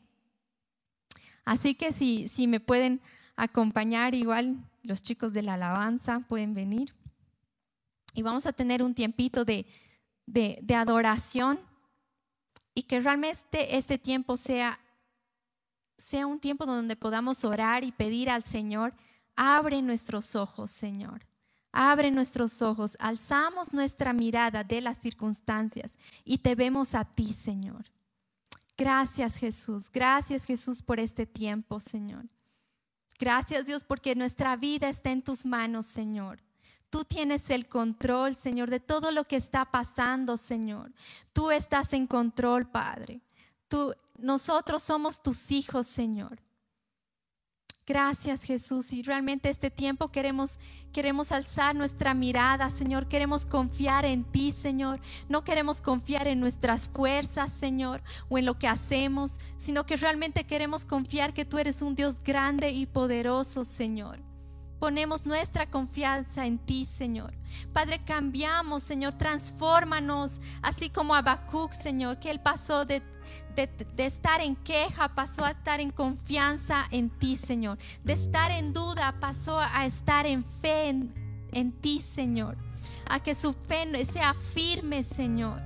Así 1.44 1.74
que 1.74 1.92
si, 1.92 2.28
si 2.28 2.46
me 2.46 2.60
pueden 2.60 3.02
acompañar 3.36 4.14
igual 4.14 4.56
los 4.82 5.02
chicos 5.02 5.32
de 5.32 5.42
la 5.42 5.54
alabanza, 5.54 6.20
pueden 6.28 6.54
venir. 6.54 6.94
Y 8.14 8.22
vamos 8.22 8.46
a 8.46 8.52
tener 8.52 8.82
un 8.82 8.94
tiempito 8.94 9.44
de, 9.44 9.66
de, 10.26 10.74
adoración 10.74 11.60
y 12.74 12.84
que 12.84 13.00
realmente 13.00 13.76
este 13.76 13.98
tiempo 13.98 14.36
sea, 14.36 14.80
sea 15.98 16.26
un 16.26 16.40
tiempo 16.40 16.66
donde 16.66 16.96
podamos 16.96 17.44
orar 17.44 17.84
y 17.84 17.92
pedir 17.92 18.30
al 18.30 18.42
Señor, 18.42 18.94
abre 19.34 19.82
nuestros 19.82 20.34
ojos, 20.34 20.70
Señor. 20.70 21.26
Abre 21.72 22.10
nuestros 22.10 22.62
ojos, 22.62 22.96
alzamos 22.98 23.74
nuestra 23.74 24.14
mirada 24.14 24.64
de 24.64 24.80
las 24.80 24.96
circunstancias 24.96 25.98
y 26.24 26.38
te 26.38 26.54
vemos 26.54 26.94
a 26.94 27.04
ti, 27.04 27.34
Señor. 27.34 27.84
Gracias 28.78 29.36
Jesús, 29.36 29.90
gracias 29.92 30.44
Jesús 30.46 30.80
por 30.80 31.00
este 31.00 31.26
tiempo, 31.26 31.78
Señor. 31.80 32.24
Gracias 33.18 33.66
Dios 33.66 33.84
porque 33.84 34.14
nuestra 34.14 34.56
vida 34.56 34.88
está 34.88 35.10
en 35.10 35.22
tus 35.22 35.44
manos, 35.44 35.86
Señor. 35.86 36.42
Tú 36.90 37.04
tienes 37.04 37.50
el 37.50 37.68
control, 37.68 38.36
Señor, 38.36 38.70
de 38.70 38.80
todo 38.80 39.10
lo 39.10 39.24
que 39.24 39.36
está 39.36 39.64
pasando, 39.66 40.36
Señor. 40.36 40.92
Tú 41.32 41.50
estás 41.50 41.92
en 41.92 42.06
control, 42.06 42.68
Padre. 42.68 43.20
Tú, 43.68 43.94
nosotros 44.16 44.82
somos 44.82 45.22
tus 45.22 45.50
hijos, 45.50 45.86
Señor. 45.86 46.38
Gracias 47.86 48.42
Jesús. 48.42 48.92
Y 48.92 49.02
realmente 49.02 49.48
este 49.48 49.70
tiempo 49.70 50.08
queremos, 50.08 50.58
queremos 50.92 51.30
alzar 51.30 51.76
nuestra 51.76 52.14
mirada, 52.14 52.68
Señor. 52.70 53.06
Queremos 53.06 53.46
confiar 53.46 54.04
en 54.04 54.24
ti, 54.24 54.50
Señor. 54.50 55.00
No 55.28 55.44
queremos 55.44 55.80
confiar 55.80 56.26
en 56.26 56.40
nuestras 56.40 56.88
fuerzas, 56.88 57.52
Señor, 57.52 58.02
o 58.28 58.38
en 58.38 58.44
lo 58.44 58.58
que 58.58 58.66
hacemos, 58.66 59.38
sino 59.56 59.86
que 59.86 59.96
realmente 59.96 60.44
queremos 60.44 60.84
confiar 60.84 61.32
que 61.32 61.44
tú 61.44 61.58
eres 61.58 61.80
un 61.80 61.94
Dios 61.94 62.20
grande 62.24 62.70
y 62.70 62.86
poderoso, 62.86 63.64
Señor. 63.64 64.18
Ponemos 64.78 65.24
nuestra 65.24 65.66
confianza 65.66 66.46
en 66.46 66.58
ti, 66.58 66.84
Señor. 66.84 67.32
Padre, 67.72 68.02
cambiamos, 68.04 68.82
Señor, 68.82 69.14
transfórmanos, 69.14 70.40
así 70.62 70.90
como 70.90 71.14
Habacuc, 71.14 71.72
Señor, 71.72 72.18
que 72.20 72.30
él 72.30 72.40
pasó 72.40 72.84
de 72.84 73.02
de, 73.56 74.06
estar 74.06 74.40
en 74.40 74.54
queja 74.54 75.08
pasó 75.08 75.44
a 75.44 75.52
estar 75.52 75.80
en 75.80 75.90
confianza 75.90 76.86
en 76.90 77.10
ti, 77.10 77.36
Señor. 77.36 77.78
De 78.04 78.12
estar 78.12 78.50
en 78.50 78.72
duda 78.72 79.16
pasó 79.18 79.58
a 79.58 79.86
estar 79.86 80.26
en 80.26 80.44
fe 80.60 80.88
en, 80.88 81.14
en 81.52 81.72
ti, 81.72 82.00
Señor. 82.00 82.56
A 83.08 83.20
que 83.20 83.34
su 83.34 83.54
fe 83.54 84.04
sea 84.04 84.34
firme, 84.34 85.02
Señor. 85.02 85.60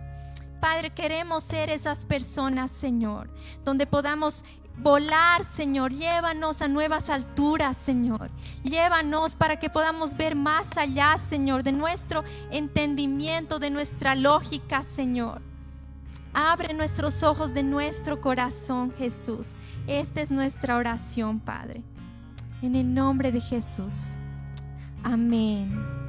Padre, 0.61 0.91
queremos 0.91 1.45
ser 1.45 1.71
esas 1.71 2.05
personas, 2.05 2.71
Señor, 2.71 3.31
donde 3.65 3.87
podamos 3.87 4.45
volar, 4.79 5.45
Señor. 5.57 5.93
Llévanos 5.93 6.63
a 6.63 6.69
nuevas 6.69 7.11
alturas, 7.11 7.77
Señor. 7.77 8.31
Llévanos 8.63 9.35
para 9.35 9.59
que 9.59 9.71
podamos 9.71 10.17
ver 10.17 10.35
más 10.35 10.77
allá, 10.77 11.17
Señor, 11.19 11.63
de 11.63 11.73
nuestro 11.73 12.25
entendimiento, 12.51 13.59
de 13.59 13.71
nuestra 13.71 14.15
lógica, 14.15 14.83
Señor. 14.83 15.43
Abre 16.33 16.75
nuestros 16.75 17.23
ojos 17.23 17.55
de 17.55 17.63
nuestro 17.63 18.21
corazón, 18.21 18.93
Jesús. 18.97 19.55
Esta 19.87 20.21
es 20.21 20.31
nuestra 20.31 20.77
oración, 20.77 21.41
Padre. 21.41 21.83
En 22.63 22.77
el 22.77 22.95
nombre 22.95 23.33
de 23.33 23.41
Jesús. 23.41 24.15
Amén. 25.03 26.00